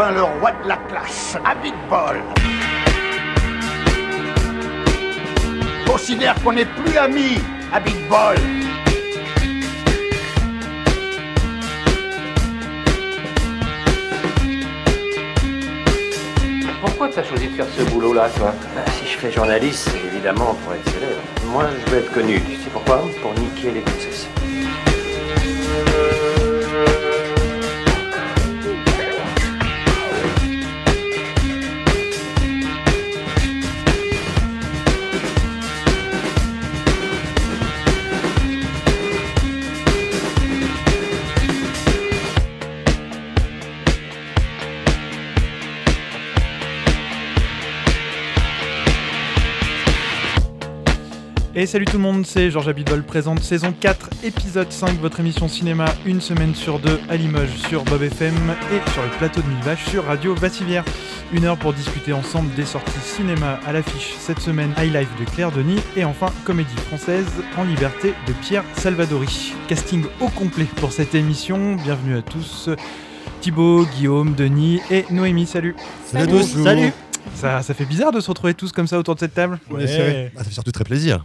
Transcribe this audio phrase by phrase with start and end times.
[0.00, 2.20] enfin le roi de la classe, à Big Ball.
[5.86, 7.38] Considère qu'on n'est plus amis
[7.72, 8.36] à Big Ball.
[16.80, 18.54] Pourquoi t'as choisi de faire ce boulot-là, toi?
[18.74, 21.20] Bah, si je fais journaliste, c'est évidemment pour être célèbre.
[21.46, 22.40] Moi, je veux être connu.
[22.40, 23.02] Tu sais pourquoi?
[23.20, 24.28] Pour niquer les princesses.
[51.60, 55.46] Et salut tout le monde, c'est Georges Abidol présente saison 4, épisode 5, votre émission
[55.46, 58.34] cinéma, une semaine sur deux à Limoges sur Bob FM
[58.72, 60.86] et sur le plateau de Mille Vaches sur Radio Bassivière.
[61.34, 65.30] Une heure pour discuter ensemble des sorties cinéma à l'affiche cette semaine, High Life de
[65.32, 69.52] Claire Denis et enfin Comédie française en liberté de Pierre Salvadori.
[69.68, 72.70] Casting au complet pour cette émission, bienvenue à tous.
[73.42, 75.76] Thibaut, Guillaume, Denis et Noémie, salut.
[76.06, 76.64] Salut à tous.
[76.64, 76.90] Salut.
[77.34, 79.58] Ça, ça fait bizarre de se retrouver tous comme ça autour de cette table.
[79.70, 80.32] Ouais, c'est vrai.
[80.34, 81.22] Ah, ça fait surtout très plaisir.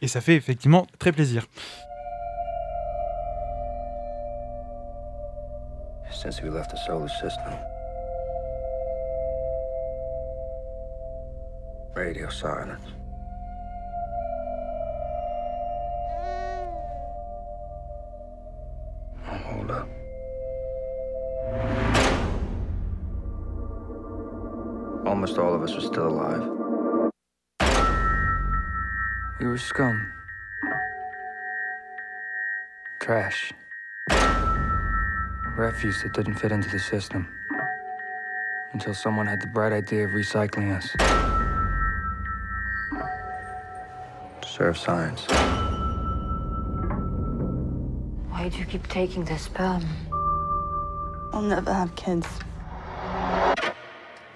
[0.00, 1.46] Et ça fait effectivement très plaisir.
[6.10, 7.52] Since we left the solar system,
[11.94, 12.94] radio silence.
[25.04, 26.61] Almost all of us are still alive.
[29.42, 30.12] We were scum.
[33.00, 33.52] Trash.
[35.56, 37.26] Refuse that didn't fit into the system.
[38.72, 40.92] Until someone had the bright idea of recycling us.
[44.42, 45.26] To serve science.
[48.30, 49.84] Why do you keep taking their sperm?
[51.32, 52.28] I'll never have kids.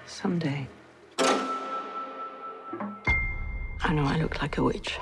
[0.05, 0.67] Someday.
[3.87, 4.99] I know I look like a witch.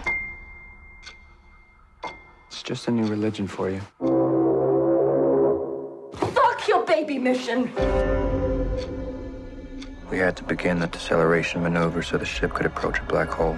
[2.50, 3.81] It's just a new religion for you.
[6.35, 7.73] Fuck your baby mission!
[10.12, 13.57] We had to begin the deceleration maneuver so the ship could approach a black hole.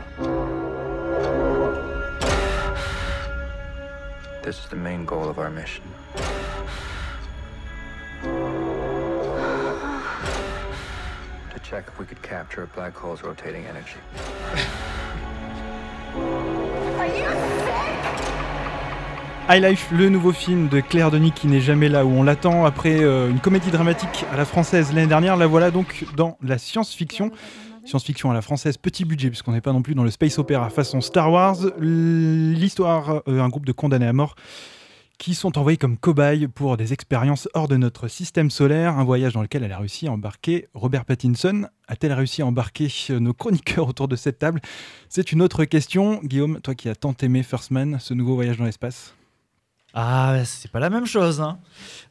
[4.44, 5.84] This is the main goal of our mission.
[11.52, 14.00] To check if we could capture a black hole's rotating energy.
[19.50, 22.66] High Life, le nouveau film de Claire Denis qui n'est jamais là où on l'attend.
[22.66, 26.58] Après euh, une comédie dramatique à la française l'année dernière, la voilà donc dans la
[26.58, 27.32] science-fiction.
[27.86, 30.70] Science-fiction à la française, petit budget, puisqu'on n'est pas non plus dans le space opéra
[30.70, 31.56] façon Star Wars.
[31.80, 34.36] L'histoire, euh, un groupe de condamnés à mort
[35.18, 39.34] qui sont envoyés comme cobayes pour des expériences hors de notre système solaire, un voyage
[39.34, 41.68] dans lequel elle a réussi à embarquer Robert Pattinson.
[41.88, 44.60] A-t-elle réussi à embarquer euh, nos chroniqueurs autour de cette table?
[45.08, 46.20] C'est une autre question.
[46.22, 49.17] Guillaume, toi qui as tant aimé First Man, ce nouveau voyage dans l'espace?
[49.94, 51.42] Ah, c'est pas la même chose.
[51.42, 51.58] hein.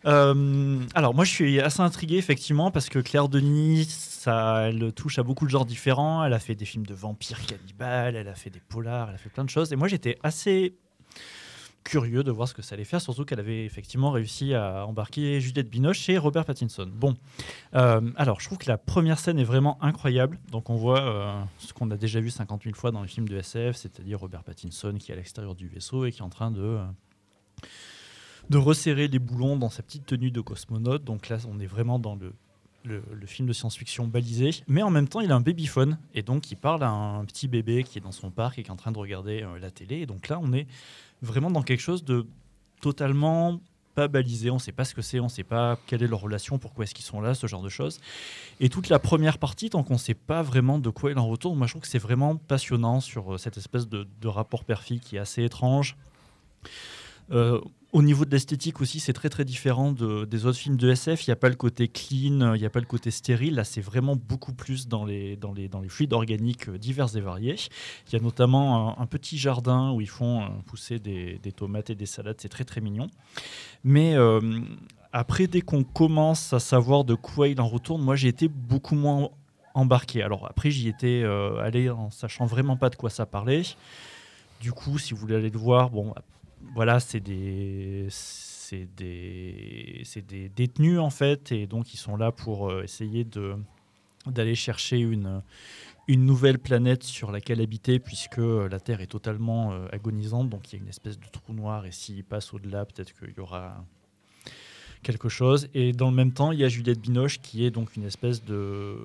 [0.07, 5.19] Euh, alors, moi, je suis assez intrigué, effectivement, parce que Claire Denis, ça, elle touche
[5.19, 6.25] à beaucoup de genres différents.
[6.25, 9.19] Elle a fait des films de vampires cannibales, elle a fait des polars, elle a
[9.19, 9.73] fait plein de choses.
[9.73, 10.75] Et moi, j'étais assez
[11.85, 15.41] curieux de voir ce que ça allait faire, surtout qu'elle avait effectivement réussi à embarquer
[15.41, 16.91] Juliette Binoche et Robert Pattinson.
[16.93, 17.15] Bon,
[17.77, 20.41] Euh, alors je trouve que la première scène est vraiment incroyable.
[20.51, 23.29] Donc on voit euh, ce qu'on a déjà vu 50 000 fois dans les films
[23.29, 26.29] de SF, c'est-à-dire Robert Pattinson qui est à l'extérieur du vaisseau et qui est en
[26.29, 26.77] train de,
[28.51, 31.05] de resserrer les boulons dans sa petite tenue de cosmonaute.
[31.05, 32.33] Donc là on est vraiment dans le,
[33.27, 36.57] film de science-fiction balisé, mais en même temps il a un babyphone et donc il
[36.57, 38.93] parle à un petit bébé qui est dans son parc et qui est en train
[38.93, 39.97] de regarder euh, la télé.
[39.97, 40.67] Et donc là on est
[41.23, 42.27] vraiment dans quelque chose de
[42.81, 43.61] totalement
[43.97, 46.07] pas balisé, on ne sait pas ce que c'est, on ne sait pas quelle est
[46.07, 47.99] leur relation, pourquoi est-ce qu'ils sont là, ce genre de choses.
[48.61, 51.27] Et toute la première partie, tant qu'on ne sait pas vraiment de quoi il en
[51.27, 54.65] retourne, moi je trouve que c'est vraiment passionnant sur euh, cette espèce de, de rapport
[54.65, 55.97] père-fille qui est assez étrange.
[57.33, 57.61] Euh,
[57.93, 61.27] au niveau de l'esthétique aussi, c'est très très différent de- des autres films de SF.
[61.27, 63.55] Il n'y a pas le côté clean, il n'y a pas le côté stérile.
[63.55, 67.17] Là, c'est vraiment beaucoup plus dans les, dans les, dans les fluides organiques euh, divers
[67.17, 67.57] et variés.
[68.09, 71.91] Il y a notamment un, petit jardin où ils font euh, pousser des, des tomates
[71.91, 72.37] et des salades.
[72.39, 73.09] C'est très très mignon.
[73.85, 74.17] Mais
[75.13, 78.97] après, dès qu'on commence à savoir de quoi il en retourne, moi j'ai été beaucoup
[78.97, 79.31] moins
[79.75, 80.23] embarqué.
[80.23, 81.23] Alors après, j'y étais
[81.63, 83.63] allé en sachant vraiment pas de quoi ça parlait.
[84.61, 86.13] Du coup, si vous voulez aller le voir, bon,
[86.75, 92.71] voilà, c'est des c'est des, des détenus en fait, et donc ils sont là pour
[92.71, 93.25] euh, essayer
[94.27, 95.43] d'aller chercher une
[96.09, 100.73] une nouvelle planète sur laquelle habiter puisque euh, la Terre est totalement euh, agonisante, donc
[100.73, 103.41] il y a une espèce de trou noir et s'ils passent au-delà, peut-être qu'il y
[103.41, 103.85] aura
[105.07, 105.69] quelque chose.
[105.75, 108.45] Et dans le même temps, il y a Juliette Binoche qui est donc une espèce
[108.45, 108.97] de,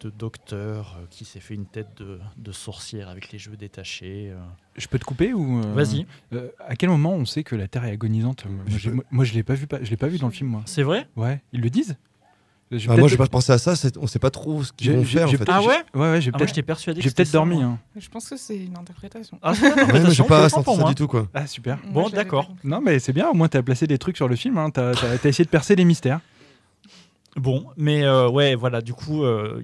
[0.00, 4.30] de docteur euh, qui s'est fait une tête de, de sorcière avec les cheveux détachés.
[4.32, 4.38] euh.
[4.76, 6.06] Je peux te couper ou euh, Vas-y.
[6.34, 8.44] euh, à quel moment on sait que la Terre est agonisante?
[9.10, 10.62] Moi, je l'ai pas vu, pas- je l'ai pas vu dans le film, moi.
[10.66, 11.08] C'est vrai?
[11.16, 11.96] Ouais, ils le disent?
[12.72, 13.74] J'ai Ah, moi, j'ai pas pensé à ça.
[14.00, 15.28] On sait pas trop ce qu'ils vont faire.
[15.28, 15.44] en fait.
[15.46, 17.62] Ah ouais Ouais, ouais, j'ai Ah, peut-être j'étais persuadé que j'ai peut-être dormi.
[17.62, 17.78] hein.
[17.96, 19.38] Je pense que c'est une interprétation.
[19.40, 20.88] Ah, Ouais, j'ai pas senti pour ça moi.
[20.88, 21.28] du tout, quoi.
[21.32, 21.78] Ah, super.
[21.84, 22.52] Moi, Bon, d'accord.
[22.64, 24.70] Non, mais c'est bien, au moins t'as placé des trucs sur le film, hein.
[24.70, 26.18] t'as t'as essayé de percer les mystères.
[27.36, 29.62] Bon, mais euh, ouais, voilà, du coup, euh,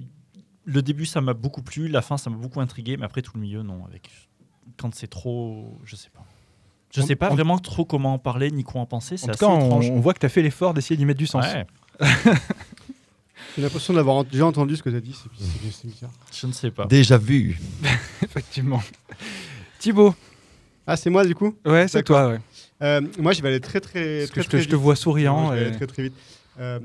[0.63, 3.31] le début, ça m'a beaucoup plu, la fin, ça m'a beaucoup intrigué, mais après, tout
[3.35, 3.83] le milieu, non.
[3.85, 4.09] Avec...
[4.77, 5.77] Quand c'est trop.
[5.83, 6.23] Je sais pas.
[6.95, 9.17] Je On- sais pas on- vraiment trop comment en parler ni quoi en penser.
[9.17, 11.43] C'est En tout cas, on voit que t'as fait l'effort d'essayer d'y mettre du sens.
[13.55, 15.13] J'ai l'impression d'avoir déjà entendu ce que tu as dit.
[15.13, 16.09] c'est- c'est- C'est bizarre.
[16.33, 16.85] je ne sais pas.
[16.85, 17.57] Déjà vu.
[18.23, 18.81] Effectivement.
[19.79, 20.15] Thibaut,
[20.85, 21.55] Ah, c'est moi du coup?
[21.65, 22.17] Ouais, c'est D'accord.
[22.17, 22.39] toi, ouais.
[22.81, 24.75] Euh, Moi, je vais aller très très Parce que très, je te, très je te
[24.75, 25.47] vois Non, souriant.
[25.51, 26.13] je vais et aller très très vite.
[26.59, 26.79] Euh,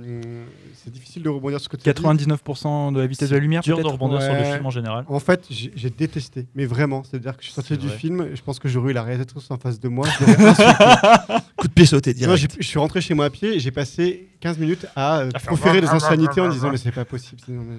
[0.82, 2.02] c'est difficile de rebondir sur ce que tu as dit.
[2.02, 5.04] 99% de la vitesse de la lumière, dur de rebondir sur le film en général.
[5.08, 7.02] En fait, j'ai détesté, mais vraiment.
[7.04, 7.96] C'est-à-dire que je suis sorti C'est du vrai.
[7.98, 10.06] film, je pense que j'aurais eu la réalisatrice en face de moi.
[11.56, 12.56] Coup de pied sauté Non, direct.
[12.58, 15.80] je suis rentré chez moi à pied et j'ai passé 15 minutes à euh, proférer
[15.80, 17.40] des insanités en disant mais c'est pas possible.
[17.44, 17.76] sinon, mais-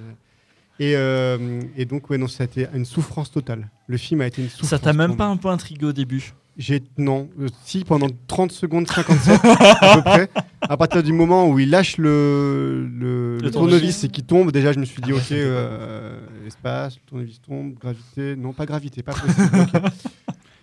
[0.86, 3.68] Et, euh, et donc, ouais, non, ça a été une souffrance totale.
[3.88, 4.70] Le film a été une souffrance.
[4.70, 6.34] Ça t'a même pas un peu intrigué au début?
[6.60, 10.30] J'ai non, euh, si pendant 30 secondes 57 à peu près.
[10.62, 14.74] À partir du moment où il lâche le, le, le tournevis et qu'il tombe, déjà
[14.74, 19.14] je me suis dit ok, euh, espace, le tournevis tombe, gravité, non pas gravité, pas
[19.14, 19.50] possible.
[19.74, 19.82] ok.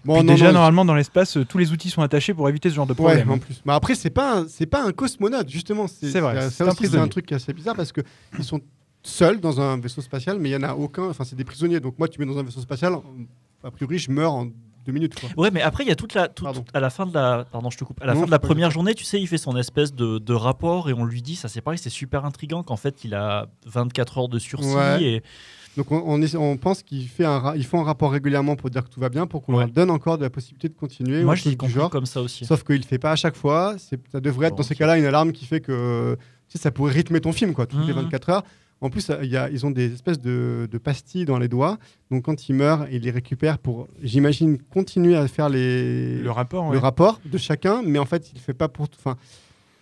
[0.05, 2.71] Bon, non, déjà, non, normalement, dans l'espace, euh, tous les outils sont attachés pour éviter
[2.71, 3.29] ce genre de Ouais, problème.
[3.33, 3.61] en plus.
[3.65, 5.89] Mais après, c'est pas c'est pas un cosmonaute justement.
[5.89, 8.03] C'est vrai, c'est un un truc qui est assez bizarre parce que
[8.39, 8.61] ils sont
[9.03, 11.09] seuls dans un vaisseau spatial, mais il y en a aucun.
[11.09, 11.81] Enfin, c'est des prisonniers.
[11.81, 12.93] Donc moi, tu mets dans un vaisseau spatial,
[13.65, 14.47] a priori, je meurs en
[14.87, 15.15] deux minutes.
[15.21, 15.29] Quoi.
[15.37, 16.29] Ouais, mais après, il y a toute la.
[16.29, 17.45] toute- à la fin de la.
[17.51, 18.01] Pardon, je te coupe.
[18.03, 20.19] À la Non, fin de la première journée, tu sais, il fait son espèce de,
[20.19, 23.15] de rapport et on lui dit, ça c'est pareil, c'est super intriguant qu'en fait, il
[23.15, 25.03] a 24 heures de sursis Ouais.
[25.03, 25.23] et.
[25.77, 28.57] Donc on, on, essa- on pense qu'il fait un, ra- ils font un rapport régulièrement
[28.57, 29.65] pour dire que tout va bien, pour qu'on Ouais.
[29.65, 31.23] leur donne encore de la possibilité de continuer.
[31.23, 31.91] Moi, je l'ai compris genre.
[31.91, 32.47] comme ça aussi.
[32.47, 33.75] Sauf qu'il le fait pas à chaque fois.
[34.11, 34.79] Ça devrait être Bon, dans ces ok.
[34.79, 36.17] cas-là une alarme qui fait que
[36.49, 38.03] tu sais, ça pourrait rythmer ton film quoi, toutes les Mhm.
[38.05, 38.43] 24 heures.
[38.81, 41.79] En plus, il y a, ils ont des espèces de, de pastilles dans les doigts.
[42.11, 46.65] Donc quand il meurt, il les récupère pour, j'imagine, continuer à faire les, Le rapport,
[46.71, 46.83] le ouais.
[46.83, 47.83] rapport de chacun.
[47.83, 48.99] Mais en fait, il le fait pas pour tout.
[48.99, 49.17] Enfin,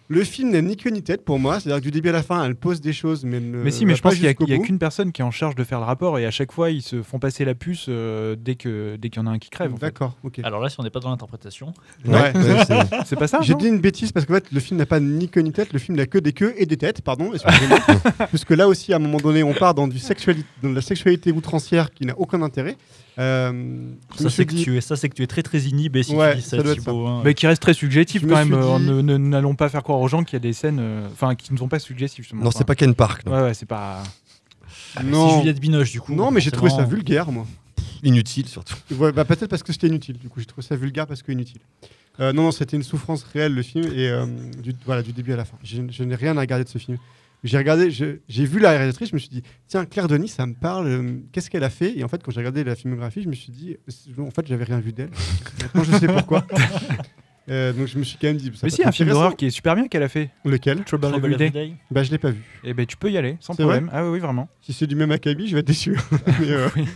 [0.08, 1.58] le film n'a ni queue ni tête pour moi.
[1.60, 3.70] C'est-à-dire que du début à la fin, elle pose des choses, mais elle ne Mais
[3.70, 5.78] si, mais je pense qu'il y a, qu'une personne qui est en charge de faire
[5.80, 8.96] le rapport et à chaque fois ils se font passer la puce euh, dès que
[8.96, 9.72] dès qu'il y en a un qui crève.
[9.78, 10.40] D'accord, ok.
[10.44, 11.72] Alors là, si on n'est pas dans l'interprétation.
[12.04, 12.32] Ouais.
[12.36, 12.74] Ouais, c'est-
[13.06, 15.28] C'est pas ça J'ai dit une bêtise parce qu'en fait, le film n'a pas ni
[15.28, 15.72] queue ni tête.
[15.72, 17.32] Le film n'a que des queues et des têtes, pardon.
[17.32, 17.78] excusez-moi.
[18.28, 20.82] Puisque là aussi, à un moment donné, on part dans, du sexuali- dans de la
[20.82, 22.76] sexualité outrancière qui n'a aucun intérêt.
[23.18, 26.02] Euh, Ça, c'est que, dit- tu es- ça, c'est que tu es très très inhibé
[26.02, 27.22] si Ouais, tu dis ça, ça Thibaut, hein.
[27.24, 28.52] Mais qui reste très subjectif Je quand même.
[28.54, 31.34] euh, dit- N'allons pas faire croire aux gens qu'il y a des scènes, euh, enfin,
[31.36, 32.24] qui ne sont pas suggestives.
[32.24, 32.42] justement.
[32.44, 33.24] Non, c'est pas Ken Park.
[33.26, 33.32] non.
[33.32, 34.02] Ouais, ouais, c'est pas.
[34.96, 35.30] Ah, mais non.
[35.30, 36.14] C'est Juliette Binoche, du coup.
[36.14, 37.46] non, mais j'ai trouvé ça vulgaire, moi.
[38.02, 38.74] Inutile surtout.
[38.98, 40.18] Ouais, bah, Peut-être parce que c'était inutile.
[40.18, 41.60] Du coup, j'ai trouvé ça vulgaire parce que inutile.
[42.20, 44.26] Euh, non, non, c'était une souffrance réelle, le film, et euh,
[44.62, 45.56] du, voilà, du début à la fin.
[45.64, 46.98] Je, je n'ai rien à regarder de ce film.
[47.44, 50.54] J'ai regardé, j'ai vu la réalisatrice, je me suis dit, tiens, Claire Denis, ça me
[50.54, 51.96] parle, euh, qu'est-ce qu'elle a fait?
[51.96, 53.76] Et en fait, quand j'ai regardé la filmographie, je me suis dit,
[54.18, 55.10] euh, en fait, j'avais rien vu d'elle.
[55.62, 56.46] Maintenant, je sais pourquoi.
[57.50, 59.44] Euh, donc, je me suis quand même dit, ça Mais si, un film d'horreur qui
[59.44, 60.30] est super bien qu'elle a fait.
[60.46, 60.82] Lequel?
[60.84, 61.74] Trouble Trouble Every Day.
[61.90, 62.42] Bah, je l'ai pas vu.
[62.64, 63.90] Et ben tu peux y aller sans problème.
[63.92, 64.48] Ah oui, oui, vraiment.
[64.62, 65.98] Si c'est du même acabit, je vais être déçu.
[66.40, 66.86] Mais, euh, Oui.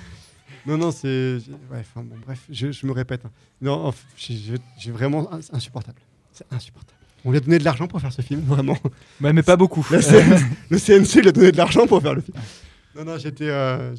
[0.66, 1.38] Non, non, c'est.
[1.70, 3.26] Ouais, enfin, bon, bref, je, je me répète.
[3.26, 3.30] hein.
[3.60, 5.30] Non, j'ai- vraiment.
[5.32, 6.00] ins- insupportable.
[6.32, 6.97] C'est insupportable.
[7.24, 8.76] On lui a donné de l'argent pour faire ce film, vraiment.
[9.20, 9.84] Ouais, mais pas beaucoup.
[9.90, 12.36] La CNC le CNC lui a donné de l'argent pour faire le film.
[12.96, 13.48] Non, non, j'étais.
[13.48, 13.94] euh,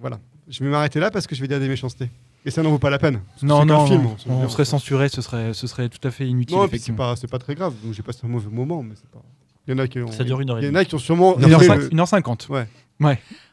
[0.00, 0.18] voilà.
[0.48, 2.08] Je vais m'arrêter là parce que je vais dire des méchancetés.
[2.44, 3.20] Et ça n'en vaut pas la peine.
[3.42, 4.16] Non, non, film, non.
[4.26, 6.56] on serait censuré, ce serait, ce serait tout à fait inutile.
[6.56, 6.96] Non, c'est effectivement.
[6.98, 7.74] pas, c'est pas très grave.
[7.84, 9.22] Donc j'ai passé un mauvais moment, mais c'est pas.
[9.66, 10.10] Il y en a qui ont.
[10.10, 11.36] Ça dure une heure et Il y en a qui ont sûrement.
[11.38, 12.48] Une heure aimé cinq- le- une heure cinquante.
[12.48, 12.66] Ouais.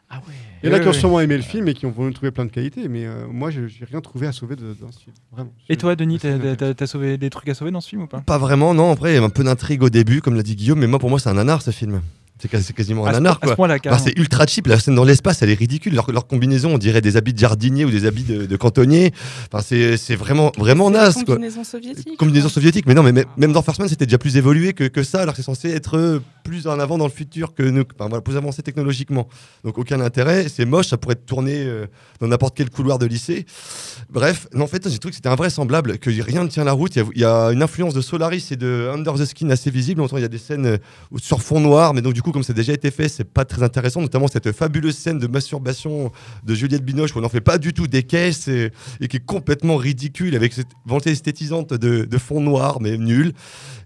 [0.09, 0.33] Ah ouais.
[0.63, 2.13] Il y en a Ouais, qui ont sûrement aimé le film et qui ont voulu
[2.13, 4.91] trouver plein de qualités, mais euh, moi, je n'ai rien trouvé à sauver de- dans
[4.91, 5.15] ce film.
[5.31, 5.51] Vraiment.
[5.69, 8.21] Et toi, Denis, t'as- sauvé des trucs à sauver dans ce film ou pas?
[8.21, 8.91] Pas vraiment, non.
[8.91, 10.99] Après, il y a un peu d'intrigue au début, comme l'a dit Guillaume, mais moi,
[10.99, 12.01] pour moi, c'est un nanar ce film.
[12.37, 13.67] C'est quasi- c'est quasiment un nanar, ce quoi.
[13.67, 14.67] Bah, c'est ultra cheap.
[14.67, 15.95] La scène dans l'espace, elle est ridicule.
[15.95, 19.13] Leur, leur combinaison, on dirait des habits de jardinier ou des habits de, de cantonnier.
[19.51, 21.35] Enfin, c'est vraiment, vraiment naze, quoi.
[21.35, 22.17] Combinaison soviétique.
[22.17, 22.53] Combinaison quoi.
[22.53, 22.85] soviétique.
[22.87, 25.33] Mais non, mais même dans First Man, c'était déjà plus évolué que, que ça, alors
[25.33, 27.83] que c'est censé être euh, plus en avant dans le futur que nous,
[28.23, 29.27] plus avancé technologiquement.
[29.63, 30.47] Donc aucun intérêt.
[30.47, 31.87] C'est moche, ça pourrait être tourné euh,
[32.21, 33.45] dans n'importe quel couloir de lycée.
[34.09, 36.95] Bref, en fait, j'ai trouvé que c'était invraisemblable, que rien ne tient la route.
[36.95, 40.03] Il y, a, une influence de Solaris et de Under the Skin assez visible.
[40.13, 40.77] Il y a des scènes euh,
[41.17, 43.43] sur fond noir, mais donc du coup, comme ça a déjà été fait, c'est pas
[43.43, 44.01] très intéressant.
[44.01, 46.11] Notamment cette fabuleuse scène de masturbation
[46.43, 48.71] de Juliette Binoche où on n'en fait pas du tout des caisses et,
[49.09, 53.33] qui est complètement ridicule avec cette volonté esthétisante de, fond noir, mais nul.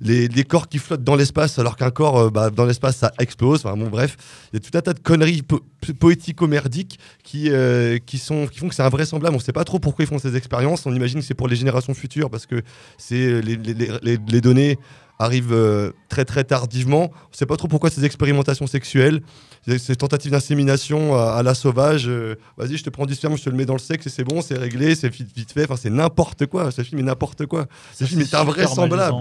[0.02, 3.66] Les, les corps qui flottent dans l'espace alors qu'un corps euh, dans l'espace ça explose.
[3.66, 4.18] Enfin bon, bref,
[4.54, 5.62] il y a tout un tas de conneries po-
[6.00, 9.36] poético-merdiques qui, euh, qui, sont, qui font que c'est invraisemblable.
[9.36, 10.86] On ne sait pas trop pourquoi ils font ces expériences.
[10.86, 12.62] On imagine que c'est pour les générations futures parce que
[12.98, 14.78] c'est les, les- les- les- les données
[15.22, 17.12] arrivent euh, très très tardivement.
[17.12, 19.22] On ne sait pas trop pourquoi ces expérimentations sexuelles,
[19.68, 22.06] ces, tentatives d'insémination à, à la sauvage.
[22.08, 24.10] euh, Vas-y, je te prends du sperme, je te le mets dans le sexe et
[24.10, 25.66] c'est bon, c'est réglé, c'est vite, fait.
[25.66, 26.72] Enfin, c'est n'importe quoi.
[26.72, 27.68] Ce film est n'importe quoi.
[27.94, 29.14] Ce film est invraisemblable.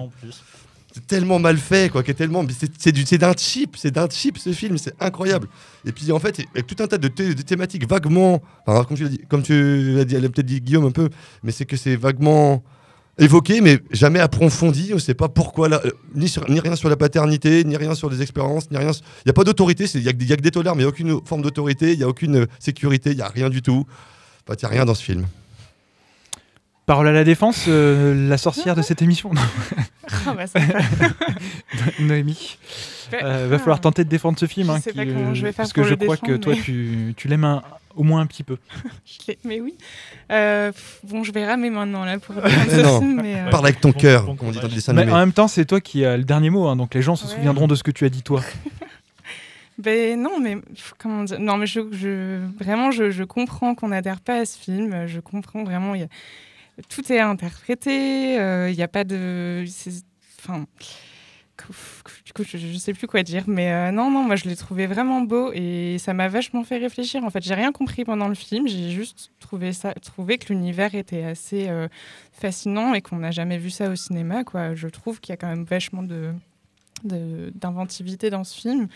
[1.07, 2.45] Tellement mal fait, quoi, qui est tellement.
[2.59, 5.49] C'est c'est du- c'est d'un cheap, c'est d'un cheap ce film, c'est incroyable.
[5.85, 8.43] Et puis en fait, avec tout un tas de, thé- de thématiques vaguement.
[8.67, 9.52] enfin, comme tu l'as comme tu
[10.07, 11.09] peut-être dit Guillaume un peu,
[11.43, 12.62] mais c'est que c'est vaguement
[13.19, 14.90] évoqué, mais jamais approfondi.
[14.93, 17.95] On ne sait pas pourquoi, euh, ni, sur- ni rien sur la paternité, ni rien
[17.95, 18.93] sur les expériences, ni rien.
[18.93, 20.88] Il n'y a pas d'autorité, il n'y a, a que des tolères, mais il n'y
[20.88, 23.61] a aucune forme d'autorité, il n'y a aucune euh, sécurité, il n'y a rien du
[23.62, 23.85] tout.
[24.47, 25.26] Enfin, Il n'y a rien dans ce film.
[26.88, 29.33] Parole à la défense, euh, la sorcière de cette émission.
[29.33, 29.40] Non.
[30.26, 30.78] Ah bah, ça va.
[32.00, 32.57] Noémie.
[33.12, 34.68] Euh, va falloir tenter de défendre ce film.
[34.68, 36.16] Je hein, sais qui, pas comment je vais faire Parce que pour je le crois
[36.16, 37.62] que toi, mais- tu, tu l'aimes un-
[37.95, 38.57] au moins un petit peu.
[39.04, 39.75] Je l'ai- mais oui.
[40.33, 43.35] Euh, pff, bon, je vais ramer maintenant là pour défendre Mais ce non, film, mais,
[43.38, 44.71] euh, parle avec ton Bon- cœur, bon comme on dit dans courage.
[44.73, 45.14] le dessin Mais animé.
[45.14, 47.26] en même temps, c'est toi qui as le dernier mot, hein, donc les gens se
[47.26, 47.35] Ouais.
[47.35, 48.40] souviendront de ce que tu as dit toi.
[49.78, 53.88] Ben non, mais pff, comment dire Non, mais je, je- vraiment, je, je comprends qu'on
[53.88, 55.07] n'adhère pas à ce film.
[55.07, 55.95] Je comprends vraiment.
[55.95, 56.09] il y a-
[56.88, 58.38] tout est interprété.
[58.40, 59.64] euh, Il n'y a pas de.
[60.40, 60.66] Enfin.
[62.25, 64.54] Du coup, je, je sais plus quoi dire, mais euh, non, non, moi je l'ai
[64.54, 67.25] trouvé vraiment beau et ça m'a vachement fait réfléchir.
[67.25, 70.94] En fait, j'ai rien compris pendant le film, j'ai juste trouvé ça, trouvé que l'univers
[70.94, 71.88] était assez euh,
[72.30, 74.44] fascinant et qu'on n'a jamais vu ça au cinéma.
[74.44, 76.32] Quoi, je trouve qu'il y a quand même vachement de-
[77.05, 78.88] d'inventivité dans ce film.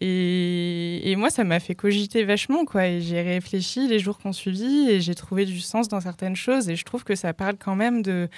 [0.00, 2.86] Et, moi, ça m'a fait cogiter vachement, quoi.
[2.86, 6.68] Et j'ai réfléchi les jours qu'on suivi et j'ai trouvé du sens dans certaines choses.
[6.68, 8.28] Et je trouve que ça parle quand même de,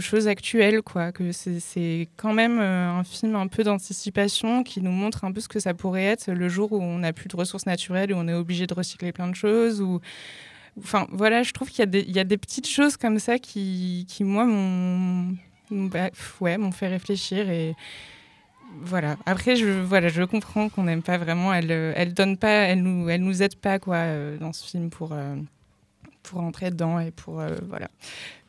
[0.00, 1.12] choses actuelles, quoi.
[1.12, 5.40] Que c'est- quand même euh, un film un peu d'anticipation qui nous montre un peu
[5.40, 8.16] ce que ça pourrait être le jour où on n'a plus de ressources naturelles, où
[8.16, 10.00] on est obligé de recycler plein de choses, ou
[10.78, 13.18] Enfin, voilà, je trouve qu'il y, a des- il y a des petites choses comme
[13.18, 15.36] ça qui, qui moi, m'ont
[15.70, 16.10] bah,
[16.40, 17.48] ouais, m'ont fait réfléchir.
[17.50, 17.74] Et
[18.82, 19.16] voilà.
[19.26, 21.52] Après, je, voilà, je comprends qu'on n'aime pas vraiment.
[21.52, 24.64] Elle, euh, elle donne pas, elle nous, elle nous aide pas quoi euh, dans ce
[24.64, 25.36] film pour euh,
[26.22, 27.88] pour entrer dedans et pour euh, voilà.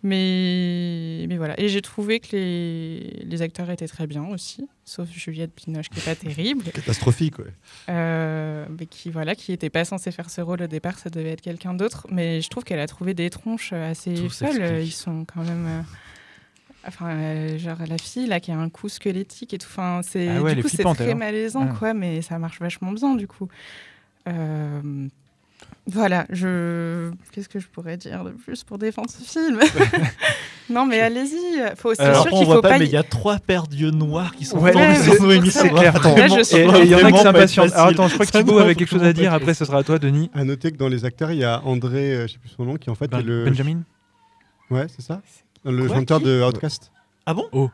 [0.04, 1.60] Mais mais voilà.
[1.60, 6.00] Et j'ai trouvé que les, les acteurs étaient très bien aussi, sauf Juliette Binoche qui
[6.00, 6.63] est pas terrible.
[6.74, 7.54] Catastrophique, ouais.
[7.88, 11.42] Mais qui voilà qui était pas censé faire ce rôle au départ ça devait être
[11.42, 15.44] quelqu'un d'autre mais je trouve qu'elle a trouvé des tronches assez folles ils sont quand
[15.44, 15.84] même
[16.88, 20.28] enfin euh, genre la fille là qui a un cou squelettique et tout enfin c'est
[20.30, 21.16] Ah ouais, du coup c'est très hein.
[21.16, 21.76] malaisant Ah.
[21.78, 23.48] quoi mais ça marche vachement bien du coup
[24.28, 25.08] Euh,
[25.88, 27.10] voilà, je.
[27.32, 29.60] Qu'est-ce que je pourrais dire de plus pour défendre ce film?
[30.70, 31.60] Non, mais allez-y.
[31.76, 31.94] Faut...
[31.96, 32.80] C'est sûr qu'il faut pas, pas.
[32.80, 34.72] mais il y a trois paires d'yeux noirs qui sont Ouais,
[35.04, 35.94] sur Noémie, c'est clair.
[36.06, 37.74] il y en a qui s'impatientent.
[37.74, 39.34] Alors attends, je crois que Thibaut va avait quelque chose à dire.
[39.34, 40.30] Après, ce sera à toi, Denis.
[40.34, 42.64] À noter que dans les acteurs, il y a André, euh, je sais plus son
[42.64, 43.46] nom, qui en fait Ben- est le.
[43.46, 43.82] Benjamin
[44.70, 45.22] Ouais, c'est ça?
[45.63, 46.91] Le Quoi, chanteur qui de Outcast.
[47.25, 47.72] Ah bon?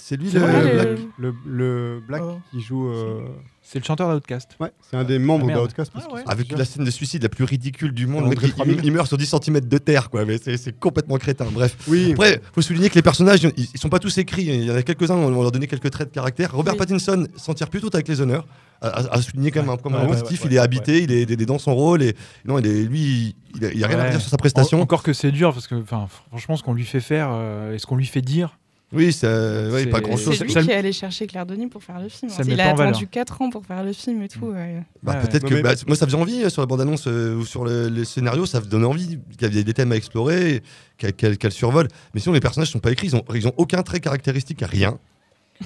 [0.00, 0.40] C'est lui le.
[0.40, 2.38] vrai, le, le- black, le, le black Oh.
[2.50, 2.88] qui joue.
[2.88, 3.20] euh,
[3.62, 4.56] C'est le chanteur d'Outcast.
[4.60, 5.92] Ouais, c'est un des membres Ah, d'Outcast.
[5.94, 6.22] Ah ouais.
[6.26, 8.78] Avec la scène de suicide la plus ridicule du monde, mec, il- 3000.
[8.78, 10.24] il, il meurt sur 10 cm de terre, quoi.
[10.24, 11.46] Mais c'est complètement crétin.
[11.52, 11.76] Bref.
[11.88, 12.12] Oui.
[12.12, 14.44] Après, faut souligner que les personnages, ils, ils sont pas tous écrits.
[14.46, 16.52] Il y en a quelques-uns, on va leur donner quelques traits de caractère.
[16.52, 16.78] Robert Oui.
[16.78, 18.46] Pattinson s'en tire plutôt avec les honneurs.
[18.80, 20.42] À, à- à souligner quand même un point Ouais, ouais, positif.
[20.42, 22.00] ouais, il est ouais, habité, il, est, il est dans son rôle.
[22.00, 22.14] Et
[22.44, 24.78] non, il est, lui, il, il a, a rien à dire sur sa prestation.
[24.78, 27.78] En- Encore que c'est dur parce que, franchement, ce qu'on lui fait faire euh, et
[27.80, 28.56] ce qu'on lui fait dire,
[28.90, 30.34] Oui, ça, ouais, C'est- pas grand chose.
[30.38, 32.30] C'est lui ça- qui est allé chercher Claire Denis pour faire le film.
[32.30, 33.10] Ça Il a attendu valeur.
[33.10, 34.46] 4 ans pour faire le film et tout.
[34.46, 34.82] ouais.
[35.02, 35.28] Bah, Ouais.
[35.28, 37.66] peut-être que mais- bah, moi ça faisait envie euh, sur la bande-annonce euh, ou sur
[37.66, 40.62] le, le scénario, ça donnait envie qu'il y ait des thèmes à explorer,
[40.96, 41.88] qu'elle qu'elle survole.
[42.14, 44.98] Mais sinon les personnages sont pas écrits, ils ont, ils ont aucun trait caractéristique, rien.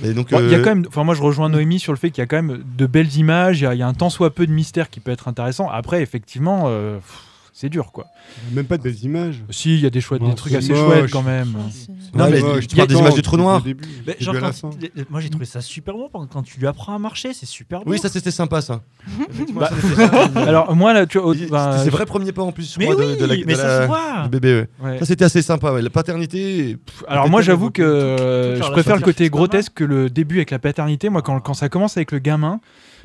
[0.03, 1.93] Et donc Bon, il y a euh, quand même, enfin moi je rejoins Noémie sur
[1.93, 3.83] le fait qu'il y a quand même de belles images, il y, a- il y
[3.83, 5.69] a un tant soit peu de mystère qui peut être intéressant.
[5.69, 7.21] Après effectivement, euh, pff,
[7.53, 8.07] c'est dur quoi.
[8.53, 9.43] Même pas de belles images.
[9.51, 10.81] Si, il y a des, chouettes, Non, des trucs c'est assez moche.
[10.99, 11.53] chouettes quand même.
[12.15, 13.63] Non, mais moche, tu parles des images du trou noir.
[13.63, 13.85] début,
[14.21, 14.71] genre, quand-
[15.11, 17.81] moi j'ai trouvé ça super beau pendant- quand tu lui apprends à marcher, c'est super
[17.85, 17.91] beau.
[17.93, 18.81] Oui, ça c'était sympa ça.
[19.55, 19.71] Bah,
[20.37, 21.19] alors moi là, tu
[21.51, 23.55] bah, C'était ses vrais premiers pas en plus, Mais oui, de, de la, de mais
[23.55, 24.23] ça la- se voit.
[24.25, 24.67] du bébé.
[24.83, 24.91] ouais.
[24.91, 24.99] ouais.
[24.99, 25.73] Ça c'était assez sympa.
[25.73, 25.83] ouais.
[25.83, 26.77] La paternité.
[26.85, 30.51] pff, Alors moi j'avoue que euh, je préfère le côté grotesque que le début avec
[30.51, 31.09] la paternité.
[31.11, 32.61] Moi quand, ça commence avec le gamin,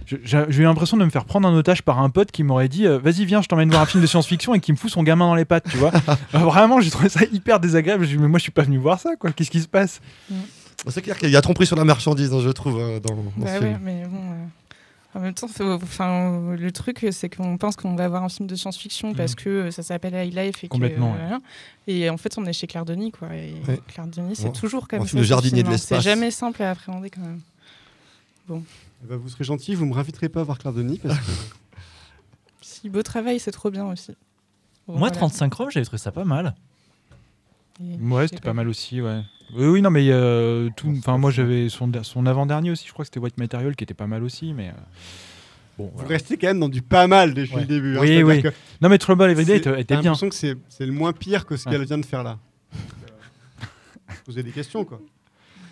[0.06, 2.86] j'ai eu l'impression de me faire prendre en otage par un pote qui m'aurait dit
[2.88, 5.04] euh, vas-y viens je t'emmène voir un film de science-fiction et qui me fout son
[5.04, 5.92] gamin dans les pattes tu vois.
[6.36, 8.06] Euh, vraiment j'ai trouvé ça hyper désagréable.
[8.06, 9.32] J'ai dit mais moi je suis pas venu voir ça quoi.
[9.32, 10.02] Qu'est-ce qui se passe?
[10.88, 13.24] C'est clair qu'il y a tromperie sur la marchandise, hein, je trouve, euh, dans, dans
[13.38, 13.80] Bah ce ouais, film.
[13.84, 14.18] mais bon.
[14.18, 15.48] euh, En même temps,
[15.82, 19.50] enfin, le truc, c'est qu'on pense qu'on va voir un film de science-fiction parce que
[19.50, 21.40] euh, ça s'appelle High Life et que, Complètement, euh, voilà.
[21.88, 23.30] Et en fait, on est chez Claire Denis, quoi.
[23.34, 23.80] Et Ouais.
[23.88, 24.52] Claire Denis, c'est Ouais.
[24.52, 25.10] toujours comme Un ça.
[25.10, 26.04] film de ce jardinier de l'espace.
[26.04, 28.62] C'est jamais simple à appréhender quand même.
[29.04, 31.24] Eh ben, vous serez gentil, vous me réinviterez pas à voir Claire Denis parce que
[32.62, 34.12] Si beau travail, c'est trop bien aussi.
[34.88, 35.16] Bon, Moi voilà.
[35.16, 36.56] 35 Roms, j'avais trouvé ça pas mal.
[37.82, 39.22] Et- Ouais j'ai c'était pas pas mal aussi ouais.
[39.56, 40.94] Oui oui non mais euh, tout.
[40.98, 42.86] Enfin moi j'avais son, son avant-dernier aussi.
[42.88, 44.70] Je crois que c'était White Material qui était pas mal aussi mais.
[44.70, 44.74] euh,
[45.78, 46.10] Bon, vous voilà.
[46.10, 47.62] restez quand même dans du pas mal depuis Ouais.
[47.62, 47.98] le début.
[47.98, 48.02] hein.
[48.02, 48.42] Oui, oui.
[48.42, 48.48] que
[48.82, 49.98] Non mais Trouble Every Day était- bien.
[50.02, 51.76] l'impression que c'est c'est le moins pire que ce Ouais.
[51.76, 52.40] qu'elle vient de faire là.
[54.10, 55.00] Euh, Poser des questions quoi.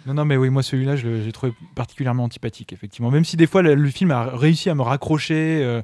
[0.05, 3.09] Non, non, mais oui, moi celui-là, je j'ai trouvé particulièrement antipathique, effectivement.
[3.12, 5.81] Même si des fois, le, le film a réussi à me raccrocher, euh,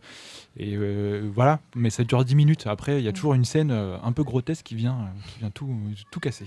[0.57, 2.67] et euh, voilà, mais ça dure 10 minutes.
[2.67, 5.39] Après, il y a toujours une scène euh, un peu grotesque qui vient, euh, qui
[5.39, 5.69] vient tout,
[6.11, 6.45] tout casser.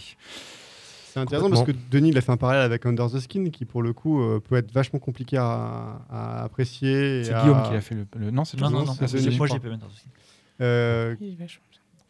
[1.13, 3.65] C'est intéressant parce que Denis il a fait un parallèle avec Under the Skin qui
[3.65, 7.23] pour le coup euh, peut être vachement compliqué à, à apprécier.
[7.23, 8.05] C'est à- Guillaume qui a fait le.
[8.17, 10.07] le- Non, c'est Non, non, non, c'est c'est- Denis, moi j'ai pas même aussi.
[10.61, 11.15] Euh,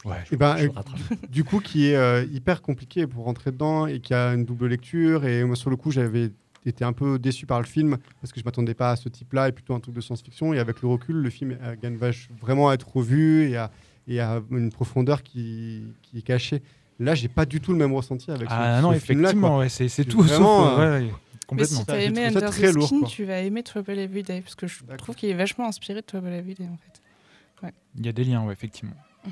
[0.05, 4.01] Ouais, ben, Je euh, du coup, qui est euh, hyper compliqué pour rentrer dedans et
[4.01, 5.25] qui a une double lecture.
[5.25, 6.31] Et moi, sur le coup, j'avais
[6.67, 9.49] été un peu déçu par le film parce que je m'attendais pas à ce type-là
[9.49, 10.53] et plutôt un truc de science-fiction.
[10.53, 13.71] Et avec le recul, le film euh, gagne vache- vraiment à être revu et à,
[14.07, 16.63] et à une profondeur qui, qui est cachée.
[17.01, 19.59] Là, j'ai pas du tout le même ressenti avec ce- Ah non, ce film-là, effectivement,
[19.59, 20.79] ouais, c'est tout vraiment, sauf.
[20.79, 21.79] euh, ouais, ouais, Mais complètement.
[21.81, 23.09] si t'as aimé Under the lourd, Skin, quoi.
[23.09, 26.07] tu vas aimer Trouble Every Day parce que je trouve qu'il est vachement inspiré de
[26.07, 27.73] Trouble Every Day en fait.
[27.97, 28.95] Il y a des liens, ouais, effectivement.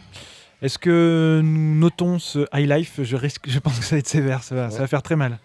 [0.62, 3.00] Est-ce que nous notons ce high life?
[3.02, 5.16] Je, risque, je pense que ça va être sévère, ça va, ça va faire très
[5.16, 5.38] mal.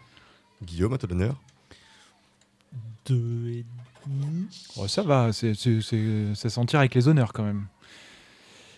[0.63, 1.35] Guillaume, à ton honneur.
[3.05, 3.65] Deux et
[4.05, 4.45] demi.
[4.77, 7.65] Oh, ça va, c'est c'est- c'est- ça s'en tire avec les honneurs quand même.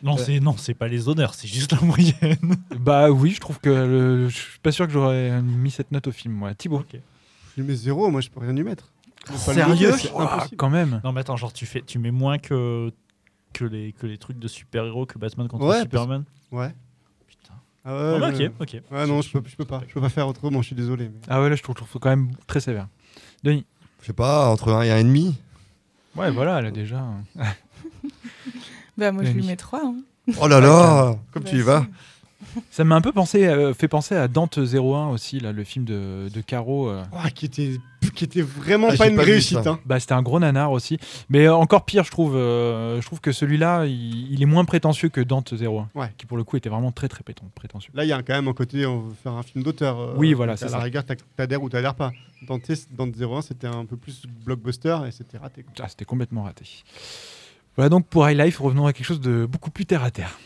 [0.01, 0.23] Non, Euh.
[0.23, 2.55] c'est non, c'est pas les honneurs, c'est juste la moyenne.
[2.79, 6.07] Bah oui, je trouve que le- je suis pas sûr que j'aurais mis cette note
[6.07, 6.53] au film, moi.
[6.55, 6.83] Thibaut.
[6.93, 8.87] Je lui mets zéro, moi, je peux rien y mettre.
[9.35, 9.91] Sérieux?
[9.97, 10.55] C'est impossible.
[10.57, 11.01] quand même.
[11.03, 12.91] Non, mais attends, genre tu fais, tu mets moins que
[13.53, 16.23] que les que les trucs de super héros que Batman contre Ouais, Superman.
[16.51, 16.73] Ouais.
[17.27, 17.53] Putain.
[17.85, 18.47] Ah Ah ouais, bah, ouais.
[18.47, 18.81] ok, ok.
[18.91, 19.81] Ouais, non, je peux, je peux pas.
[19.87, 21.05] Je peux pas faire autrement, je suis désolé.
[21.09, 22.87] mais- Ah ouais, là je trouve, je trouve quand même très sévère.
[23.43, 23.65] Denis.
[24.01, 25.33] Je sais pas, entre 1 et 1,5.
[26.15, 27.03] Ouais, voilà, elle a déjà.
[28.97, 29.81] Bah moi je lui mets 3.
[29.85, 29.95] Hein.
[30.41, 31.85] Oh là là Comme Bah, tu y vas.
[32.71, 35.85] Ça m'a un peu pensé, euh, fait penser à Dante 01 aussi, là, le film
[35.85, 36.89] de, de Caro.
[36.89, 37.03] euh.
[37.13, 37.75] Ouah, qui, était,
[38.15, 39.63] qui était vraiment Ah, pas j'ai une pas vu réussite.
[39.63, 39.69] ça.
[39.71, 39.79] hein.
[39.85, 40.97] Bah, c'était un gros nanar aussi.
[41.29, 42.35] Mais euh, encore pire, je trouve.
[42.35, 46.11] euh, je trouve que celui-là, il, il est moins prétentieux que Dante 01, Ouais.
[46.17, 47.91] qui pour le coup était vraiment très très préten- prétentieux.
[47.93, 49.99] Là, il y a quand même un côté, on veut faire un film d'auteur.
[49.99, 50.83] euh, Oui, voilà, donc c'est À la ça.
[50.83, 52.11] rigueur, t'as- t'adhères ou t'adhères pas.
[52.47, 55.63] Dante, Dante 01, c'était un peu plus blockbuster et c'était raté.
[55.63, 55.73] quoi.
[55.81, 56.65] Ah, c'était complètement raté.
[57.75, 60.37] Voilà donc pour High Life, revenons à quelque chose de beaucoup plus terre à terre.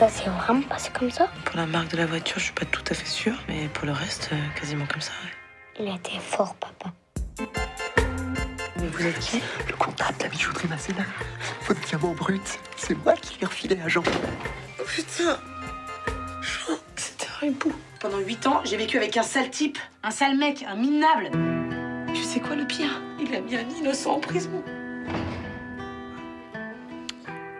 [0.00, 2.64] Ça s'est vraiment passé comme ça Pour la marque de la voiture, je suis pas
[2.64, 5.12] tout à fait sûre, mais pour le reste, euh, quasiment comme ça.
[5.22, 5.84] ouais.
[5.86, 6.90] Il était fort, papa.
[8.78, 9.42] Mais vous êtes qui?
[9.68, 11.04] Le comptable de la bijouterie Masséna.
[11.66, 14.02] Votre diamant brut, c'est moi qui l'ai refilé à Jean.
[14.06, 15.38] Oh, Putain
[16.40, 17.72] Jean, c'était un hibou.
[18.00, 21.30] Pendant 8 ans, j'ai vécu avec un sale type, un sale mec, un minable.
[22.14, 23.02] Tu sais quoi le pire?
[23.20, 24.64] Il a mis un innocent en prison.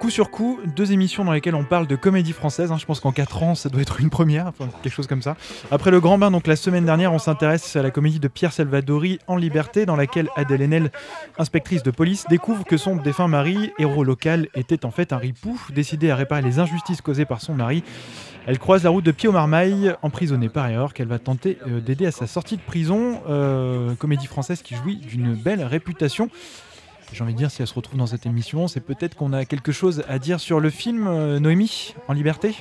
[0.00, 2.72] Coup sur coup, deux émissions dans lesquelles on parle de comédie française.
[2.72, 2.78] hein.
[2.78, 5.36] Je pense qu'en 4 ans, ça doit être une première, quelque chose comme ça.
[5.70, 8.54] Après le Grand Bain, donc la semaine dernière, on s'intéresse à la comédie de Pierre
[8.54, 10.90] Salvadori En Liberté, dans laquelle Adèle Haenel,
[11.38, 15.60] inspectrice de police, découvre que son défunt mari, héros local, était en fait un ripou,
[15.74, 17.84] décidé à réparer les injustices causées par son mari.
[18.46, 22.06] Elle croise la route de Pio Marmaille, emprisonnée par erreur, qu'elle va tenter euh, d'aider
[22.06, 23.20] à sa sortie de prison.
[23.28, 26.30] Euh, comédie française qui jouit d'une belle réputation.
[27.12, 29.44] J'ai envie de dire, si elle se retrouve dans cette émission, c'est peut-être qu'on a
[29.44, 32.54] quelque chose à dire sur le film euh, Noémie, en liberté?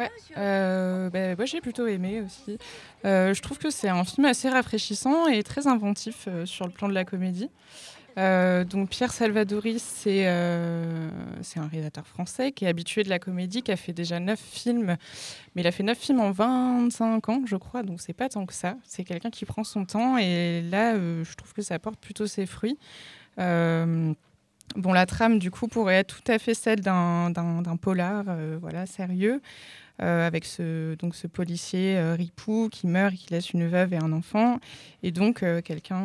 [0.00, 2.56] Ouais, euh, bah, moi j'ai plutôt aimé aussi.
[3.04, 6.72] Euh, je trouve que c'est un film assez rafraîchissant et très inventif euh, sur le
[6.72, 7.50] plan de la comédie.
[8.16, 11.10] Donc Pierre Salvadori, c'est un
[11.70, 14.96] réalisateur français qui est habitué de la comédie, qui a fait déjà 9 films,
[15.54, 18.44] mais il a fait 9 films en 25 ans, je crois, donc c'est pas tant
[18.44, 18.76] que ça.
[18.84, 22.44] C'est quelqu'un qui prend son temps et là, je trouve que ça porte plutôt ses
[22.44, 22.76] fruits.
[23.40, 24.12] Euh,
[24.76, 27.32] Bon, la trame, du coup, pourrait être tout à fait celle d'un
[27.82, 29.42] polar, euh, voilà, sérieux,
[30.00, 33.96] euh, avec ce, donc, ce policier ripou qui meurt et qui laisse une veuve et
[33.96, 34.60] un enfant,
[35.02, 35.96] et donc quelqu'un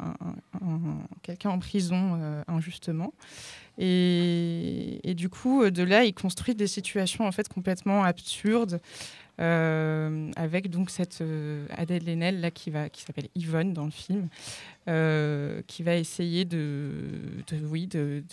[0.00, 0.26] un-
[0.60, 3.12] un- un- quelqu'un en prison injustement.
[3.78, 8.80] Et, et du coup, de là, il construit des situations en fait complètement absurdes.
[9.40, 13.92] Euh, avec donc cette euh, Adèle Haenel là qui va qui s'appelle Yvonne dans le
[13.92, 14.28] film
[14.88, 16.90] euh, qui va essayer de,
[17.70, 18.24] oui de,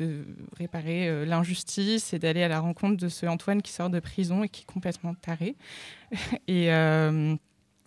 [0.58, 4.50] réparer l'injustice et d'aller à la rencontre de ce Antoine qui sort de prison et
[4.50, 5.56] qui est complètement taré
[6.48, 6.70] et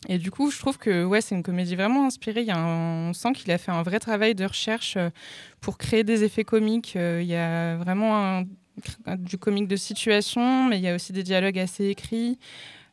[0.09, 2.46] et du coup, je trouve que ouais, c'est une comédie vraiment inspirée.
[2.54, 4.96] On sent qu'il a fait un vrai travail de recherche
[5.61, 6.94] pour créer des effets comiques.
[6.94, 8.44] Il y a vraiment
[9.18, 12.38] du comique de situation, mais il y a aussi des dialogues assez écrits.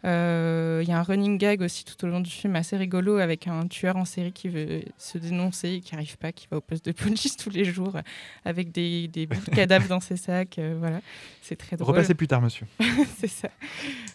[0.06, 3.18] Euh, Il y a un running gag aussi tout au long du film assez rigolo
[3.18, 6.58] avec un tueur en série qui veut se dénoncer et qui n'arrive pas, qui va
[6.58, 7.98] au poste de police tous les jours
[8.44, 10.60] avec des, des bouts de cadavres dans ses sacs.
[10.60, 11.02] euh, voilà,
[11.42, 11.96] c'est très drôle.
[11.96, 12.68] Repassez plus tard, monsieur.
[13.18, 13.50] c'est ça.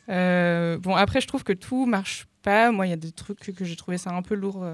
[0.09, 2.71] Euh, bon, après, je trouve que tout marche pas.
[2.73, 4.65] Moi, il y a des trucs que, que j'ai trouvé ça un peu lourd,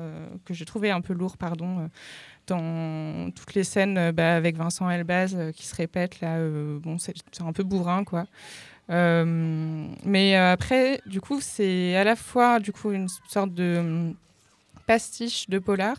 [0.45, 1.89] que j'ai trouvé un peu lourd, pardon,
[2.47, 6.37] dans toutes les scènes bah, avec Vincent Elbaz euh, qui se répète là.
[6.37, 8.27] euh, bon, c'est c'est un peu bourrin, quoi.
[8.91, 13.79] Euh, mais euh, après, du coup, c'est à la fois du coup une sorte de
[13.79, 14.15] hum,
[14.87, 15.97] pastiche de polar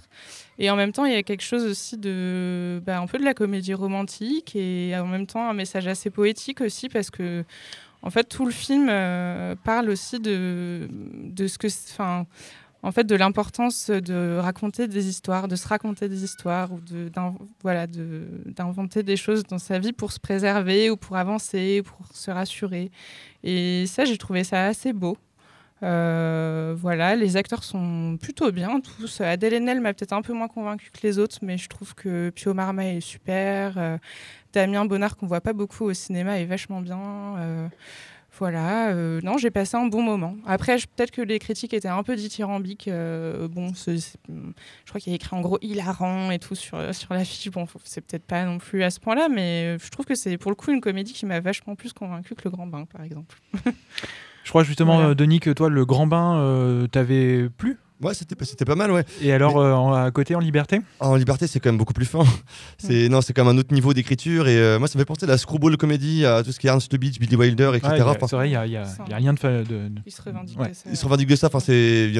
[0.59, 3.25] et en même temps il y a quelque chose aussi de bah, un peu de
[3.25, 7.43] la comédie romantique et en même temps un message assez poétique aussi parce que
[8.01, 12.25] en fait tout le film euh, parle aussi de, de ce que enfin
[12.87, 17.11] en fait de l'importance de raconter des histoires de se raconter des histoires ou de
[17.61, 22.31] voilà d'inventer des choses dans sa vie pour se préserver ou pour avancer pour se
[22.31, 22.89] rassurer
[23.43, 25.17] et ça j'ai trouvé ça assez beau
[25.83, 29.21] euh, voilà, les acteurs sont plutôt bien tous.
[29.21, 32.31] Adèle Haenel m'a peut-être un peu moins convaincu que les autres, mais je trouve que
[32.31, 33.77] Pio Marmaille est super.
[33.77, 33.97] Euh,
[34.53, 36.99] Damien Bonnard, qu'on voit pas beaucoup au cinéma, est vachement bien.
[37.37, 37.67] Euh,
[38.39, 40.35] voilà, euh, non, j'ai passé un bon moment.
[40.45, 42.87] Après, peut-être que les critiques étaient un peu dithyrambiques.
[42.87, 46.93] euh, bon, c'est- je crois qu'il y a écrit en gros hilarant et tout sur,
[46.93, 47.49] sur l'affiche.
[47.51, 50.51] Bon, c'est peut-être pas non plus à ce point-là, mais je trouve que c'est pour
[50.51, 53.37] le coup une comédie qui m'a vachement plus convaincu que Le Grand Bain, par exemple.
[54.43, 55.09] Je crois justement, Voilà.
[55.09, 57.77] euh, Denis, que toi, le grand bain euh, t'avait plu?
[58.01, 59.03] Ouais, c'était pas- c'était pas mal, ouais.
[59.21, 60.81] Et alors, euh, en- à côté, en liberté?
[60.99, 62.19] En liberté, c'est quand même beaucoup plus fin.
[62.77, 64.47] C'est non, c'est quand même un autre niveau d'écriture.
[64.47, 66.67] Et euh, moi, ça me fait penser à la screwball comédie, à tout ce qui
[66.67, 67.87] est Ernst Lubitsch, Billy Wilder, etc.
[67.89, 69.17] Ouais, il y a- Enfin, C'est vrai, il n'y a, y a- il y a
[69.17, 69.39] rien de.
[69.39, 70.69] fa- de- de- Il se revendique Ouais.
[70.69, 70.83] de ça.
[70.91, 71.47] il se revendique de ça.
[71.47, 72.11] Enfin, c'est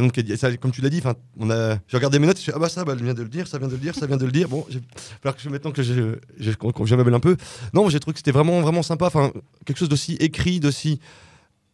[0.59, 0.97] comme tu l'as dit.
[0.97, 1.75] Enfin, on a.
[1.87, 2.37] J'ai regardé mes notes.
[2.37, 3.77] Je suis ah bah ça, bah, elle vient de le dire, ça vient de le
[3.79, 4.47] dire, ça vient de le dire.
[4.49, 4.81] Bon, il va
[5.21, 5.93] falloir que je maintenant que je
[6.39, 6.51] je,
[6.85, 7.37] je m'appelle un peu.
[7.73, 9.05] Non, j'ai trouvé que c'était vraiment vraiment sympa.
[9.05, 9.31] Enfin,
[9.65, 10.99] quelque chose d'aussi écrit, d'aussi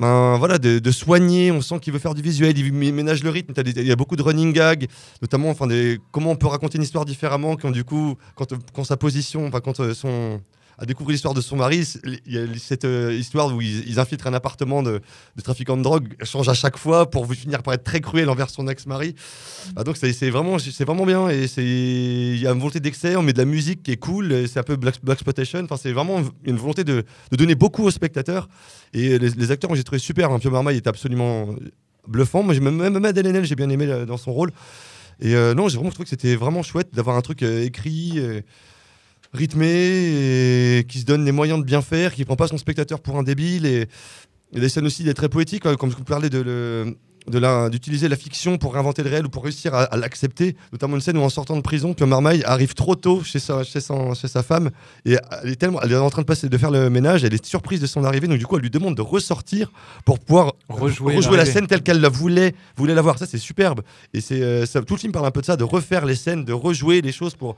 [0.04, 1.50] ben, voilà, de, soigner.
[1.52, 3.54] On sent qu'il veut faire du visuel, il mé- ménage le rythme.
[3.66, 4.88] Il y a beaucoup de running gags,
[5.22, 5.66] notamment enfin,
[6.12, 9.94] comment on peut raconter une histoire différemment quand, du coup, quand, sa position, quand euh,
[9.94, 10.42] son.
[10.78, 13.88] À découvrir l'histoire de son mari, c'est- il y a cette euh, histoire où ils,
[13.88, 15.02] ils infiltrent un appartement de,
[15.36, 18.50] de trafiquants de drogue, change à chaque fois pour finir par être très cruel envers
[18.50, 19.16] son ex-mari.
[19.76, 23.22] Ah, donc c'est vraiment, c'est vraiment bien et il y a une volonté d'excès, on
[23.22, 25.60] met de la musique qui est cool, c'est un peu black, black exploitation.
[25.64, 28.50] Enfin c'est vraiment une volonté de, de donner beaucoup aux spectateurs
[28.94, 30.32] et les, les acteurs, j'ai trouvé super.
[30.32, 30.40] Hein.
[30.40, 31.50] Pio Marmaille était absolument
[32.08, 32.44] bluffant.
[32.44, 34.52] Moi même même Adèle Haenel, j'ai bien aimé euh, dans son rôle.
[35.20, 38.14] Et euh, non, j'ai vraiment trouvé que c'était vraiment chouette d'avoir un truc euh, écrit.
[38.18, 38.42] euh,
[39.34, 43.00] rythmé et qui se donne les moyens de bien faire, qui prend pas son spectateur
[43.00, 43.88] pour un débile et
[44.52, 46.96] il y a des scènes aussi est très poétiques, hein, comme vous parlez de le-
[47.40, 50.56] la- d'utiliser la fiction pour réinventer le réel ou pour réussir à, à l'accepter.
[50.74, 53.64] Notamment une scène où en sortant de prison, Pio Marmaille arrive trop tôt chez sa,
[53.64, 54.70] chez son- chez sa femme
[55.06, 57.34] et elle est, tellement, elle est en train de, passer, de faire le ménage, elle
[57.34, 59.72] est surprise de son arrivée, donc du coup elle lui demande de ressortir
[60.06, 63.18] pour pouvoir Rejouer rejouer la scène telle qu'elle la voulait, voulait la voir.
[63.18, 63.82] Ça c'est superbe.
[64.14, 66.44] Et c'est euh, tout le film parle un peu de ça, de refaire les scènes,
[66.46, 67.56] de rejouer les choses pour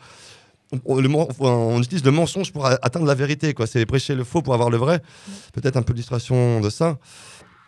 [0.85, 3.53] on, utilise le mensonge pour atteindre la vérité.
[3.53, 3.67] quoi.
[3.67, 5.01] C'est prêcher le faux pour avoir le vrai.
[5.53, 6.97] Peut-être un peu d'illustration de ça.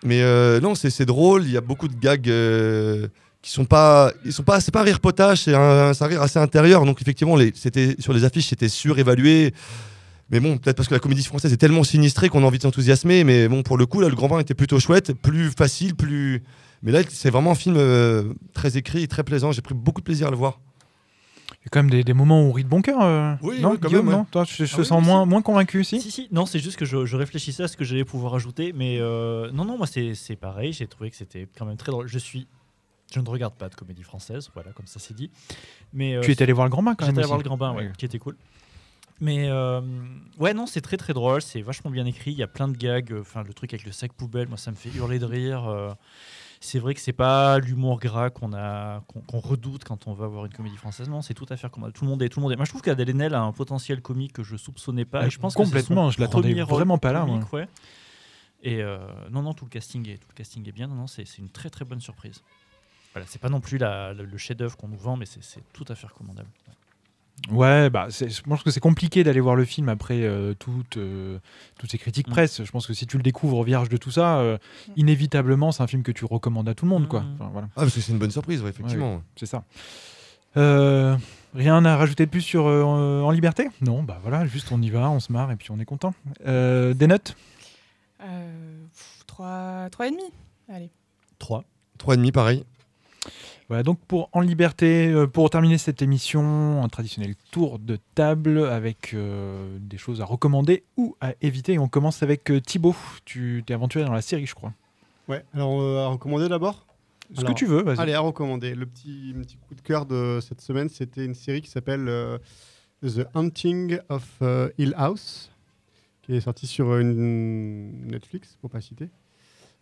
[0.03, 1.43] Mais euh, non, c'est drôle.
[1.45, 3.07] Il y a beaucoup de gags euh,
[3.41, 4.11] qui sont pas.
[4.25, 4.59] Ils sont pas.
[4.61, 6.85] C'est pas un rire potage, c'est un, un rire assez intérieur.
[6.85, 9.53] Donc effectivement, c'était sur les affiches, c'était surévalué.
[10.29, 12.63] Mais bon, peut-être parce que la comédie française est tellement sinistrée qu'on a envie de
[12.63, 13.23] s'enthousiasmer.
[13.23, 16.43] Mais bon, pour le coup, là, le Grand Bain était plutôt chouette, plus facile, plus.
[16.83, 19.51] Mais là, c'est vraiment un film euh, très écrit, très plaisant.
[19.51, 20.59] J'ai pris beaucoup de plaisir à le voir.
[21.67, 23.01] Il y a quand même des, des moments où on rit de bon cœur.
[23.01, 24.19] euh, Oui, non, oui, quand Guillaume, même, ouais.
[24.21, 26.45] non Toi, je, je Ah te oui, sens moins, moins convaincu, si Si, si, non,
[26.45, 29.65] c'est juste que je, je réfléchissais à ce que j'allais pouvoir ajouter, mais euh, non,
[29.65, 32.07] non, moi c'est pareil, j'ai trouvé que c'était quand même très drôle.
[32.07, 32.47] Je suis
[33.13, 35.29] Je ne regarde pas de comédie française, voilà, comme ça c'est dit.
[35.91, 37.43] Mais euh, Tu étais allé voir le Grand Bain quand même J'étais allé voir le
[37.43, 37.91] Grand Bain, ouais, Ouais.
[37.97, 38.37] qui était cool.
[39.19, 39.81] Mais euh,
[40.39, 42.31] ouais, non, c'est très très drôle, c'est vachement bien écrit.
[42.31, 43.11] Il y a plein de gags.
[43.11, 45.67] euh, Enfin, le truc avec le sac poubelle, moi, ça me fait hurler de rire.
[46.59, 50.27] C'est vrai que c'est pas l'humour gras qu'on a, qu'on qu'on redoute quand on va
[50.27, 51.07] voir une comédie française.
[51.09, 52.55] Non, c'est tout à fait comme tout le monde est, tout le monde est.
[52.55, 55.21] Moi, je trouve qu'Adèle Haenel a un potentiel comique que je soupçonnais pas.
[55.21, 57.67] Ah, et je pense complètement, je l'attendais vraiment pas là, comique, ouais.
[58.63, 58.97] Et euh,
[59.29, 60.87] non, non, tout le casting est, tout le casting est bien.
[60.87, 62.41] Non, non, c'est c'est une très très bonne surprise.
[63.13, 65.61] Voilà, c'est pas non plus la- le, le chef-d'œuvre qu'on nous vend, mais c'est c'est
[65.73, 66.49] tout à fait recommandable.
[66.67, 66.73] Ouais,
[67.51, 71.37] bah, c'est- je pense que c'est compliqué d'aller voir le film après euh, toutes, euh,
[71.79, 71.99] toutes ces Mm.
[71.99, 72.63] critiques presse.
[72.63, 74.57] Je pense que si tu le découvres vierge de tout ça, euh,
[74.95, 77.07] inévitablement, c'est un film que tu recommandes à tout le monde.
[77.07, 77.23] Quoi.
[77.35, 77.67] Enfin, voilà.
[77.75, 79.15] Ah, parce que c'est une bonne surprise, ouais, effectivement.
[79.15, 79.63] Ouais, c'est ça.
[80.55, 81.15] Euh,
[81.53, 83.69] rien à rajouter de plus sur euh, En Liberté?
[83.81, 86.13] Non, bah voilà, juste on y va, on se marre et puis on est content.
[86.47, 87.35] Euh, des notes?
[88.23, 90.23] Euh, pff, trois, trois et demi.
[90.69, 90.89] Allez.
[91.37, 91.63] 3.
[91.99, 92.63] 3,5 pareil.
[93.69, 98.65] Voilà, donc pour En Liberté, euh, pour terminer cette émission, un traditionnel tour de table
[98.65, 101.73] avec euh, des choses à recommander ou à éviter.
[101.73, 102.95] Et on commence avec euh, Thibaut.
[103.25, 104.73] Tu t'es aventuré dans la série, je crois.
[105.27, 106.85] Ouais, alors euh, à recommander d'abord?
[107.33, 107.99] Ce que tu veux, vas-y.
[107.99, 108.73] Allez, à recommander.
[108.73, 109.35] Le petit,
[109.67, 112.37] coup de cœur de cette semaine, c'était une série qui s'appelle euh,
[113.03, 114.41] The Hunting of
[114.77, 115.51] Hill House,
[116.21, 119.09] qui est sortie sur une Netflix, pour pas citer.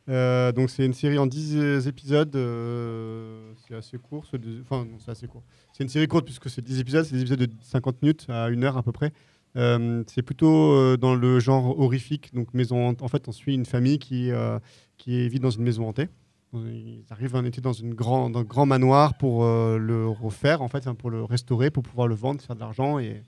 [0.08, 4.98] Euh, donc c'est une série en 10 épisodes, euh, c'est assez court, c'est enfin non
[5.00, 5.42] c'est assez court.
[5.74, 8.50] C'est une série courte puisque c'est 10 épisodes, c'est des épisodes de 50 minutes à
[8.50, 9.12] une heure à peu près.
[9.58, 12.90] Euh, c'est plutôt euh, dans le genre horrifique, donc maison.
[12.90, 14.60] hant- En fait, on suit une famille qui euh,
[14.98, 16.10] qui vit dans une maison hantée.
[16.54, 20.62] Ils arrivent un été dans, une grand, dans un grand manoir pour euh, le refaire,
[20.62, 22.98] en fait, hein, pour le restaurer, pour pouvoir le vendre, faire de l'argent.
[23.00, 23.24] Et,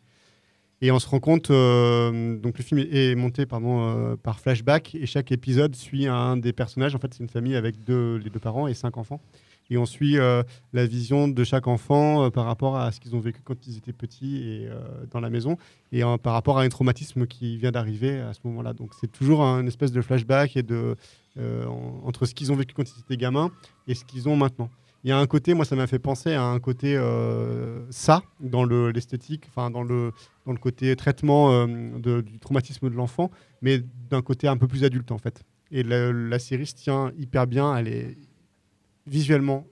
[0.82, 4.96] et on se rend compte, euh, donc le film est monté pardon, euh, par flashback,
[4.96, 6.94] et chaque épisode suit un des personnages.
[6.96, 9.20] En fait, c'est une famille avec deux, les deux parents et cinq enfants.
[9.70, 13.20] Et on suit euh, la vision de chaque enfant par rapport à ce qu'ils ont
[13.20, 14.70] vécu quand ils étaient petits et
[15.12, 15.58] dans la maison,
[15.92, 18.72] et par rapport à un traumatisme qui vient d'arriver à ce moment-là.
[18.74, 20.96] Donc c'est toujours un espèce de flashback et de,
[21.38, 23.52] en- entre ce qu'ils ont vécu quand ils étaient gamins
[23.90, 24.70] et ce qu'ils ont maintenant.
[25.08, 28.24] Il y a un côté, moi ça m'a fait penser à un côté euh, ça,
[28.42, 30.12] dans le- l'esthétique, dans le,
[30.60, 35.18] côté traitement euh, du traumatisme de l'enfant, mais d'un côté un peu plus adulte en
[35.18, 35.44] fait.
[35.72, 38.18] Et la, série se tient hyper bien, elle est
[39.06, 39.66] visuellement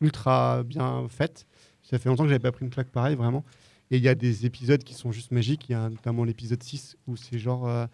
[0.00, 1.46] ultra bien faite.
[1.84, 3.44] Ça fait longtemps que j'avais pas pris une claque pareille, vraiment.
[3.92, 5.68] Et il y a des épisodes qui sont juste magiques.
[5.68, 7.86] Il y a notamment l'épisode 6 où c'est genre euh,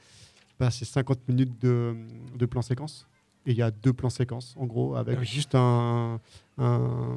[0.58, 1.94] bah, c'est 50 minutes de,
[2.34, 3.06] de plan séquence.
[3.48, 5.26] Et il y a deux plans séquences, en gros, avec Ah oui.
[5.26, 6.20] juste un,
[6.58, 7.16] un,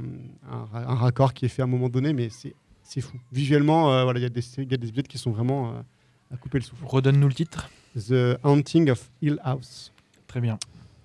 [0.50, 3.17] un ra- un raccord qui est fait à un moment donné, mais c'est c'est fou.
[3.34, 4.39] Visuellement, euh, voilà, il y, a des-
[4.74, 6.86] épisodes qui sont vraiment euh, à couper le souffle.
[6.86, 7.70] Redonne-nous le titre.
[7.98, 9.91] The Haunting of Hill House.
[10.28, 10.58] Très bien.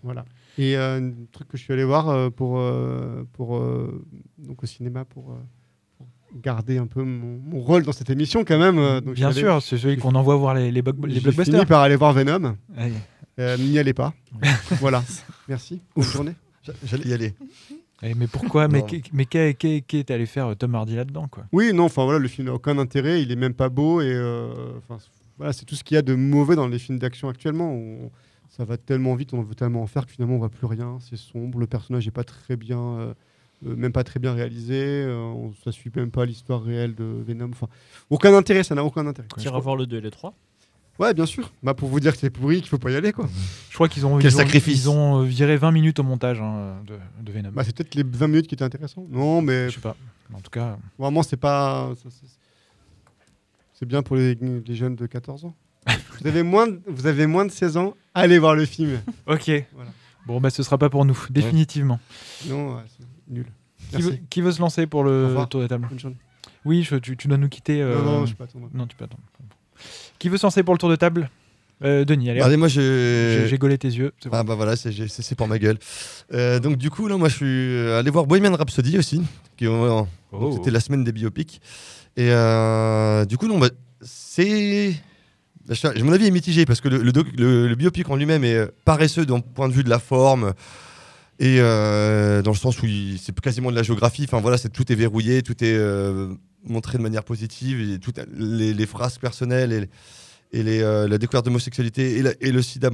[0.04, 0.24] Voilà.
[0.58, 2.62] Et euh, un truc que je suis allé voir pour,
[3.32, 3.60] pour,
[4.38, 5.36] donc au cinéma pour,
[6.42, 8.76] garder un peu mon, mon rôle dans cette émission quand même.
[9.00, 11.54] donc Bien sûr, c'est celui qu'on envoie voir les, les, bug- les J'ai blockbusters.
[11.54, 12.56] fini par aller voir Venom.
[12.76, 12.92] Allez.
[13.38, 14.14] Euh, N'y allez pas.
[14.80, 15.02] voilà.
[15.48, 15.80] Merci.
[15.94, 16.32] Bonne journée.
[16.84, 17.34] J'allais y aller.
[18.02, 18.68] Eh, mais pourquoi?
[18.68, 21.44] Mais qu'est- mais qu'est- qu'est- qu'est allé faire euh, Tom Hardy là-dedans quoi?
[21.52, 24.12] Oui, non, enfin voilà, le film n'a aucun intérêt, il est même pas beau et
[24.12, 24.48] euh,
[25.38, 27.72] voilà, c'est tout ce qu'il y a de mauvais dans les films d'action actuellement.
[27.72, 28.10] où on-
[28.50, 30.98] ça va tellement vite, on veut tellement en faire que finalement on voit plus rien,
[31.00, 33.14] c'est sombre, le personnage n'est pas très bien, euh,
[33.62, 37.50] même pas très bien réalisé, euh, on, ça suit même pas l'histoire réelle de Venom.
[37.52, 37.68] Enfin,
[38.08, 39.28] aucun intérêt, ça n'a aucun intérêt.
[39.38, 40.34] Tu iras voir le 2 et le 3
[40.98, 41.52] Ouais, bien sûr.
[41.62, 43.28] Bah pour vous dire que c'est pourri, qu'il faut pas y aller quoi.
[43.70, 44.84] Je crois qu'ils ont, Quel ils ont- sacrifice.
[44.84, 47.50] ils ont euh, viré 20 minutes au montage hein, de, de Venom.
[47.52, 49.06] Bah c'est peut-être les 20 minutes qui étaient intéressantes.
[49.10, 49.96] Non, mais je sais pas.
[50.32, 51.92] En tout cas, Vraiment, c'est pas.
[52.02, 52.26] ça, c'est-
[53.74, 55.54] C'est bien pour les, les jeunes de 14 ans.
[56.20, 58.98] vous, avez moins de, vous avez moins de 16 ans, allez voir le film.
[59.26, 59.50] ok.
[59.74, 59.90] Voilà.
[60.26, 62.00] Bon, bah ce sera pas pour nous, définitivement.
[62.48, 63.46] Non, ouais, c'est nul.
[63.90, 64.22] Qui veut, Merci.
[64.30, 65.48] qui veut se lancer pour Au le revoir.
[65.48, 66.16] tour de table Bonne journée.
[66.64, 67.80] Oui, je- tu, tu dois nous quitter.
[67.82, 68.68] euh, Non, non, je peux attendre.
[68.74, 69.22] Non, tu peux attendre.
[70.18, 71.30] Qui veut se lancer pour le tour de table
[71.84, 72.40] Euh, Denis, allez.
[72.40, 72.58] Allez, hop.
[72.60, 72.68] moi.
[72.68, 74.12] J'ai j'ai gaulé tes yeux.
[74.24, 74.30] bon.
[74.32, 75.78] Ah bah voilà, c'est pour ma gueule.
[76.32, 79.22] Euh, donc du coup, là, moi je suis allé voir Bohemian Rhapsody aussi,
[79.56, 80.02] qui euh,
[80.32, 80.52] Oh.
[80.54, 81.60] c'était la semaine des biopics.
[82.16, 83.68] Et euh, du coup, non, bah,
[84.00, 84.94] c'est...
[85.68, 88.16] bah, je- Mon avis est mitigé parce que le, le doc- le- le biopic en
[88.16, 90.52] lui-même est euh, paresseux d'un point de vue de la forme
[91.38, 92.86] et euh, dans le sens où
[93.20, 94.24] c'est quasiment de la géographie.
[94.24, 96.28] Enfin voilà, c'est tout est verrouillé, tout est euh,
[96.66, 99.88] montré de manière positive, et tout, les, phrases personnelles
[100.52, 102.90] et, et euh, la découverte d'homosexualité et, la- et le sida,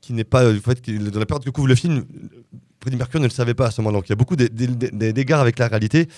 [0.00, 2.04] qui n'est pas euh, en fait dans la période que couvre le film.
[2.82, 3.98] Freddie Mercury ne le savait pas à ce moment-là.
[3.98, 6.08] Donc il y a beaucoup d'é- d'é- d'é- d'égards avec la réalité.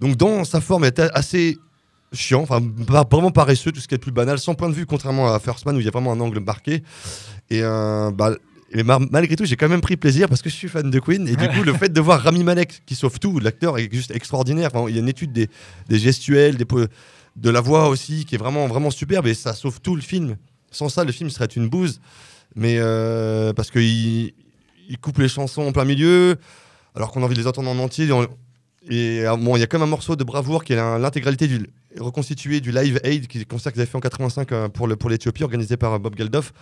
[0.00, 1.58] Donc dans sa forme, elle était assez
[2.12, 5.34] chiant, vraiment paresseux, tout ce qui est le plus banal, sans point de vue, contrairement
[5.34, 6.82] à First Man où il y a vraiment un angle marqué.
[7.50, 8.34] Et, euh, bah,
[8.76, 11.28] Et malgré tout, j'ai quand même pris plaisir parce que je suis fan de Queen.
[11.28, 14.10] Et du coup, le fait de voir Rami Malek qui sauve tout, l'acteur est juste
[14.10, 14.70] extraordinaire.
[14.74, 15.48] Enfin, il y a une étude des,
[15.88, 16.64] des gestuels, des,
[17.36, 19.28] de la voix aussi qui est vraiment, vraiment superbe.
[19.28, 20.36] Et ça sauve tout le film.
[20.72, 22.00] Sans ça, le film serait une bouse.
[22.56, 24.32] Mais euh, parce qu'il
[24.88, 26.36] il coupe les chansons en plein milieu,
[26.96, 28.08] alors qu'on a envie de les entendre en entier.
[28.90, 31.66] Et bon, il y a quand même un morceau de Bravoure qui est l'intégralité du
[31.98, 34.88] reconstitué du Live Aid, qui est le concert qu'ils avaient fait en 85 euh, pour
[34.88, 36.52] le- pour l'Éthiopie, organisé par euh, Bob Geldof.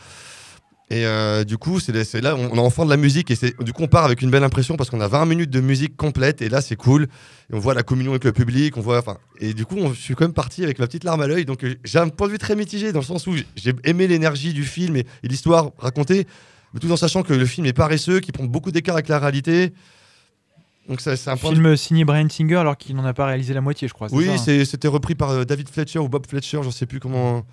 [0.93, 3.83] Et euh, du coup, c'est là, on, a enfin de la musique et du coup
[3.83, 6.51] on part avec une belle impression parce qu'on a 20 minutes de musique complète et
[6.51, 7.05] là c'est cool.
[7.51, 9.95] Et on voit la communion avec le public, on voit, enfin, et du coup on-
[9.95, 11.47] je suis quand même parti avec ma petite larme à l'œil.
[11.47, 14.07] Donc euh, j'ai un point de vue très mitigé dans le sens où j'ai- aimé
[14.07, 16.27] l'énergie du film et, et l'histoire racontée,
[16.75, 19.19] mais tout en sachant que le film est paresseux, qui prend beaucoup d'écart avec la
[19.19, 19.73] réalité.
[20.89, 23.27] Donc ça, c'est un point de Film signé Brian Singer alors qu'il n'en a pas
[23.27, 24.09] réalisé la moitié, je crois.
[24.11, 27.47] oui, hein c'était repris par euh, David Fletcher ou Bob Fletcher, je sais plus comment.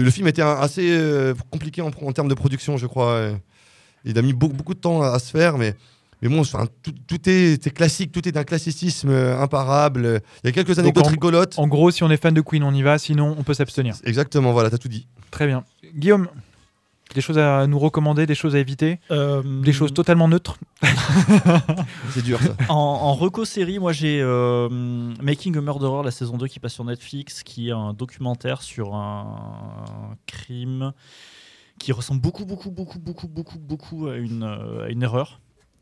[0.00, 3.30] Le film était assez euh, compliqué en, en termes de production, je crois.
[4.04, 5.74] Il a mis beaucoup, beaucoup de temps à, à se faire, mais,
[6.22, 10.20] mais bon, enfin, tout, tout est, classique, tout est d'un classicisme euh, imparable.
[10.42, 11.54] Il y a quelques anecdotes en- rigolotes.
[11.58, 13.94] En gros, si on est fan de Queen, on y va, sinon on peut s'abstenir.
[14.04, 15.06] Exactement, voilà, t'as tout dit.
[15.30, 15.64] Très bien.
[15.94, 16.28] Guillaume,
[17.14, 20.58] des choses à nous recommander, des choses à éviter Des choses totalement neutres
[22.10, 22.56] C'est dur ça.
[22.68, 24.68] En, en reco série, moi j'ai euh,
[25.22, 28.94] Making a Murderer, la saison 2 qui passe sur Netflix, qui est un documentaire sur
[28.94, 30.92] un crime
[31.78, 35.40] qui ressemble beaucoup, beaucoup, beaucoup, beaucoup, beaucoup, beaucoup à une, euh, à une erreur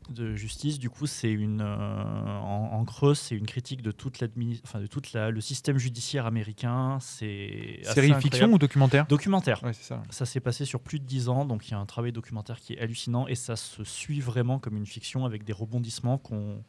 [0.09, 0.79] de justice.
[0.79, 4.23] Du coup, c'est une, euh, en, en creux, c'est une critique de toute
[4.63, 6.97] enfin de toute la, le système judiciaire américain.
[6.99, 9.05] C'est Série fiction ou documentaire?
[9.07, 9.63] Documentaire.
[9.63, 10.01] Ouais, ça.
[10.09, 12.59] Ça s'est passé sur plus de 10 ans, donc il y a un travail documentaire
[12.59, 16.63] qui est hallucinant et ça se suit vraiment comme une fiction avec des rebondissements qu'on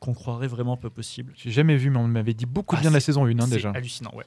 [0.00, 1.32] qu'on croirait vraiment peu possible.
[1.36, 3.38] J'ai jamais vu, mais on m'avait dit beaucoup de Ah, bien de la saison 1
[3.40, 3.70] hein, déjà.
[3.70, 4.26] hallucinant, ouais.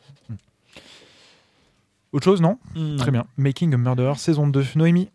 [2.13, 2.57] Autre chose, non?
[2.75, 3.27] Mm, Très bien.
[3.37, 4.65] Making a Murderer, saison 2.
[4.75, 5.09] Noémie?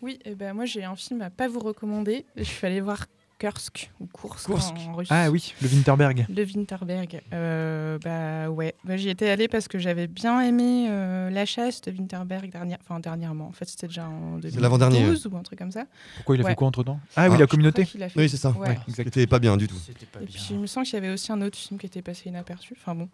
[0.00, 2.24] Oui, et ben moi j'ai un film à pas vous recommander.
[2.36, 3.06] Je suis allée voir
[3.38, 4.74] Kursk ou Kursk, Kursk.
[4.88, 5.08] en russe.
[5.10, 6.26] Ah oui, le Winterberg.
[6.28, 7.22] Le Winterberg.
[7.32, 11.80] Euh, bah ouais, Bah, j'y étais allée parce que j'avais bien aimé euh, La chasse
[11.82, 12.78] de Winterberg dernière...
[12.82, 13.46] enfin, dernièrement.
[13.46, 15.26] En fait, c'était déjà en 2012 l'avant-dernier, ouais.
[15.30, 15.84] ou un truc comme ça.
[16.16, 16.50] Pourquoi il a Ouais.
[16.50, 16.98] fait quoi entre temps?
[17.14, 17.40] Ah oui, Ah.
[17.40, 17.84] la communauté.
[17.84, 18.50] fait- Oui, c'est ça.
[18.50, 18.76] Ouais.
[18.88, 19.76] C'était pas bien du tout.
[20.20, 22.28] Et puis il me semble qu'il y avait aussi un autre film qui était passé
[22.28, 22.74] inaperçu.
[22.80, 23.08] Enfin bon.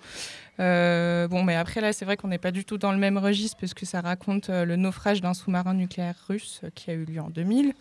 [0.61, 3.19] Euh, bon, mais après là, c'est vrai qu'on n'est pas du tout dans le même
[3.19, 6.95] registre parce que ça raconte euh, le naufrage d'un sous-marin nucléaire russe euh, qui a
[6.95, 7.75] eu lieu en 2000.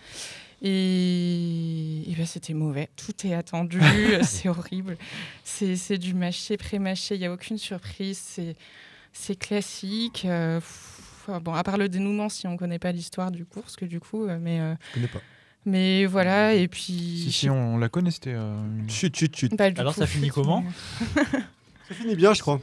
[0.63, 2.89] Et, et ben, c'était mauvais.
[2.95, 4.97] Tout est attendu, euh, c'est horrible.
[5.43, 8.19] C'est c'est du mâché, pré-mâché, il n'y a aucune surprise.
[8.23, 8.55] C'est
[9.11, 10.23] c'est classique.
[10.25, 13.63] euh, pff, bon, à part le dénouement, si on ne connaît pas l'histoire du cours,
[13.63, 15.19] parce que du coup, euh, mais, euh, Je connais pas.
[15.65, 17.23] mais voilà, et puis.
[17.25, 18.33] Si, si, on la connaît, c'était.
[18.33, 18.55] euh,
[18.87, 19.55] Chut, chut, chut.
[19.55, 20.63] Bah, Alors coup, ça finit comment
[21.89, 22.61] Ça finit bien, je crois.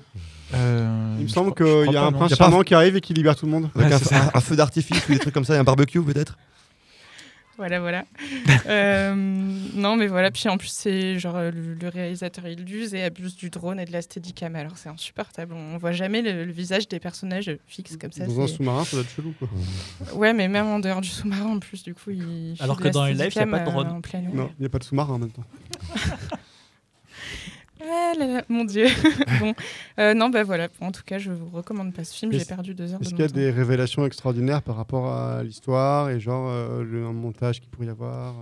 [0.55, 3.03] euh, Il me semble qu'il y a pas, un prince pas charmant qui arrive et
[3.03, 3.71] qui libère tout le monde.
[3.75, 6.39] Avec Ouais, un- un feu d'artifice ou des trucs comme ça et un barbecue peut-être
[7.61, 8.05] Voilà, voilà.
[8.67, 9.15] Euh,
[9.75, 10.31] non, mais voilà.
[10.31, 13.81] Puis en plus, c'est genre euh, le, le réalisateur il use et abuse du drone
[13.81, 14.55] et de la steadicam.
[14.55, 15.55] Alors c'est insupportable.
[15.55, 18.27] On voit jamais le, le visage des personnages fixes comme ça.
[18.27, 19.35] Dans un sous-marin, ça doit être chelou.
[19.39, 19.49] Quoi.
[20.15, 22.55] Ouais, mais même en dehors du sous-marin, en plus, du coup, il.
[22.61, 24.01] Alors que la dans les lives, il y a pas de drone.
[24.15, 25.45] euh, Non, il n'y a pas de sous-marin en même temps.
[27.83, 28.87] Ah là là, mon dieu.
[29.41, 29.55] bon,
[29.99, 30.69] Euh, non, bah voilà.
[30.81, 32.33] En tout cas, je vous recommande pas ce film.
[32.33, 32.99] J'ai perdu deux heures.
[33.01, 33.35] de Est-ce qu'il y a temps.
[33.35, 37.87] des révélations extraordinaires par rapport à l'histoire et genre euh, le un montage qu'il pourrait
[37.87, 38.35] y avoir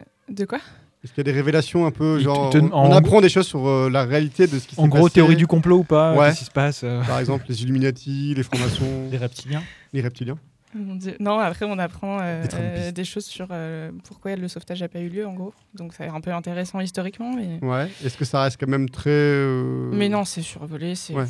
[0.00, 0.58] euh De quoi?
[1.04, 3.68] Est-ce qu'il y a des révélations un peu genre te- on, apprend des choses sur
[3.68, 6.12] euh, la réalité de ce qui s'est En gros, passé théorie du complot ou pas?
[6.14, 6.28] Ouais.
[6.30, 6.80] Qu'est-ce qui se passe?
[6.82, 10.38] Euh Par exemple, les Illuminati, les francs-maçons, Les reptiliens les reptiliens.
[10.78, 11.16] Mon Dieu.
[11.20, 15.00] Non, après, on apprend euh, euh, des choses sur euh, pourquoi le sauvetage n'a pas
[15.00, 15.52] eu lieu, en gros.
[15.74, 17.32] Donc, ça a l'air un peu intéressant historiquement.
[17.34, 17.88] Mais, Ouais.
[18.04, 19.10] Est-ce que ça reste quand même très.
[19.10, 21.24] euh, mais non, c'est survolé, c'est Ouais,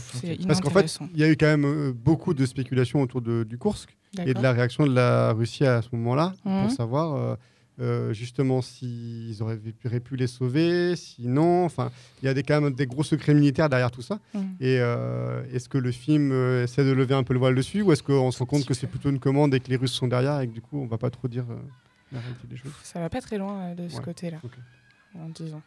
[0.46, 3.44] Parce qu'en fait, il y a eu quand même euh, beaucoup de spéculations autour de,
[3.44, 7.36] du Kursk et de la réaction de la Russie à ce moment-là pour savoir
[7.80, 9.58] euh, justement s'ils auraient
[10.00, 11.64] pu, les sauver, sinon.
[11.64, 11.90] Enfin,
[12.22, 14.18] il y a des, quand même des gros secrets militaires derrière tout ça.
[14.34, 14.56] Mhm.
[14.60, 17.82] Et euh, est-ce que le film euh, essaie de lever un peu le voile dessus
[17.82, 19.92] ou est-ce qu'on se rend compte que c'est plutôt une commande et que les Russes
[19.92, 21.56] sont derrière et que du coup on va pas trop dire euh,
[22.12, 22.72] la réalité des choses?
[22.82, 24.40] Ça va pas très loin de ce Ouais, côté-là,
[25.14, 25.62] en disant.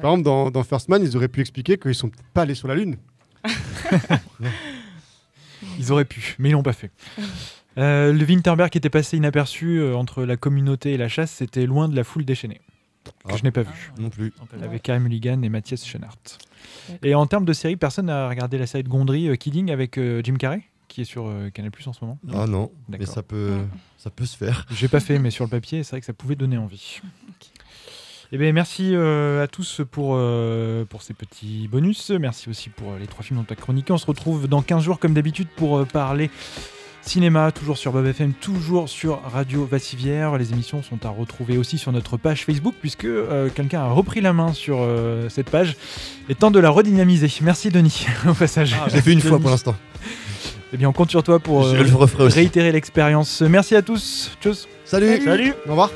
[0.00, 2.54] Par exemple, dans, dans First Man, ils auraient pu expliquer qu'ils sont peut-être pas allés
[2.54, 2.96] sur la Lune.
[5.78, 6.90] Ils auraient pu, mais ils l'ont pas fait.
[7.78, 11.64] Euh, le Winterberg qui était passé inaperçu euh, entre la communauté et la chasse, c'était
[11.66, 12.60] loin de la foule déchaînée.
[13.04, 13.36] Que Ah.
[13.36, 13.92] je n'ai pas vu.
[13.98, 14.32] Non plus.
[14.62, 16.16] Avec Karim Mulligan et Mathias Schoenaert.
[17.02, 19.96] Et en termes de série, personne n'a regardé la série de Gondry, euh, Kidding, avec
[19.96, 22.98] euh, Jim Carrey, qui est sur euh, Canal Plus en ce moment Ah non, mais
[22.98, 23.14] D'accord.
[23.14, 23.58] ça peut,
[23.96, 24.66] ça peut se faire.
[24.74, 27.00] J'ai pas fait, mais sur le papier, c'est vrai que ça pouvait donner envie.
[28.30, 32.10] Eh bien, merci euh, à tous pour, euh, pour ces petits bonus.
[32.10, 33.90] Merci aussi pour euh, les trois films dont tu as chroniqué.
[33.90, 36.30] On se retrouve dans 15 jours, comme d'habitude, pour euh, parler
[37.08, 40.36] cinéma, toujours sur Bob FM, toujours sur Radio Vassivière.
[40.36, 44.20] Les émissions sont à retrouver aussi sur notre page Facebook, puisque euh, quelqu'un a repris
[44.20, 45.76] la main sur euh, cette page
[46.28, 47.30] et tente de la redynamiser.
[47.40, 48.76] Merci Denis, au passage.
[48.88, 49.74] Je l'ai fait une fois pour l'instant.
[50.74, 53.40] Eh bien, on compte sur toi pour Je euh, le réitérer l'expérience.
[53.40, 54.36] Merci à tous.
[54.42, 54.68] Tchuss.
[54.84, 55.22] Salut.
[55.24, 55.54] Salut.
[55.66, 55.90] Au revoir.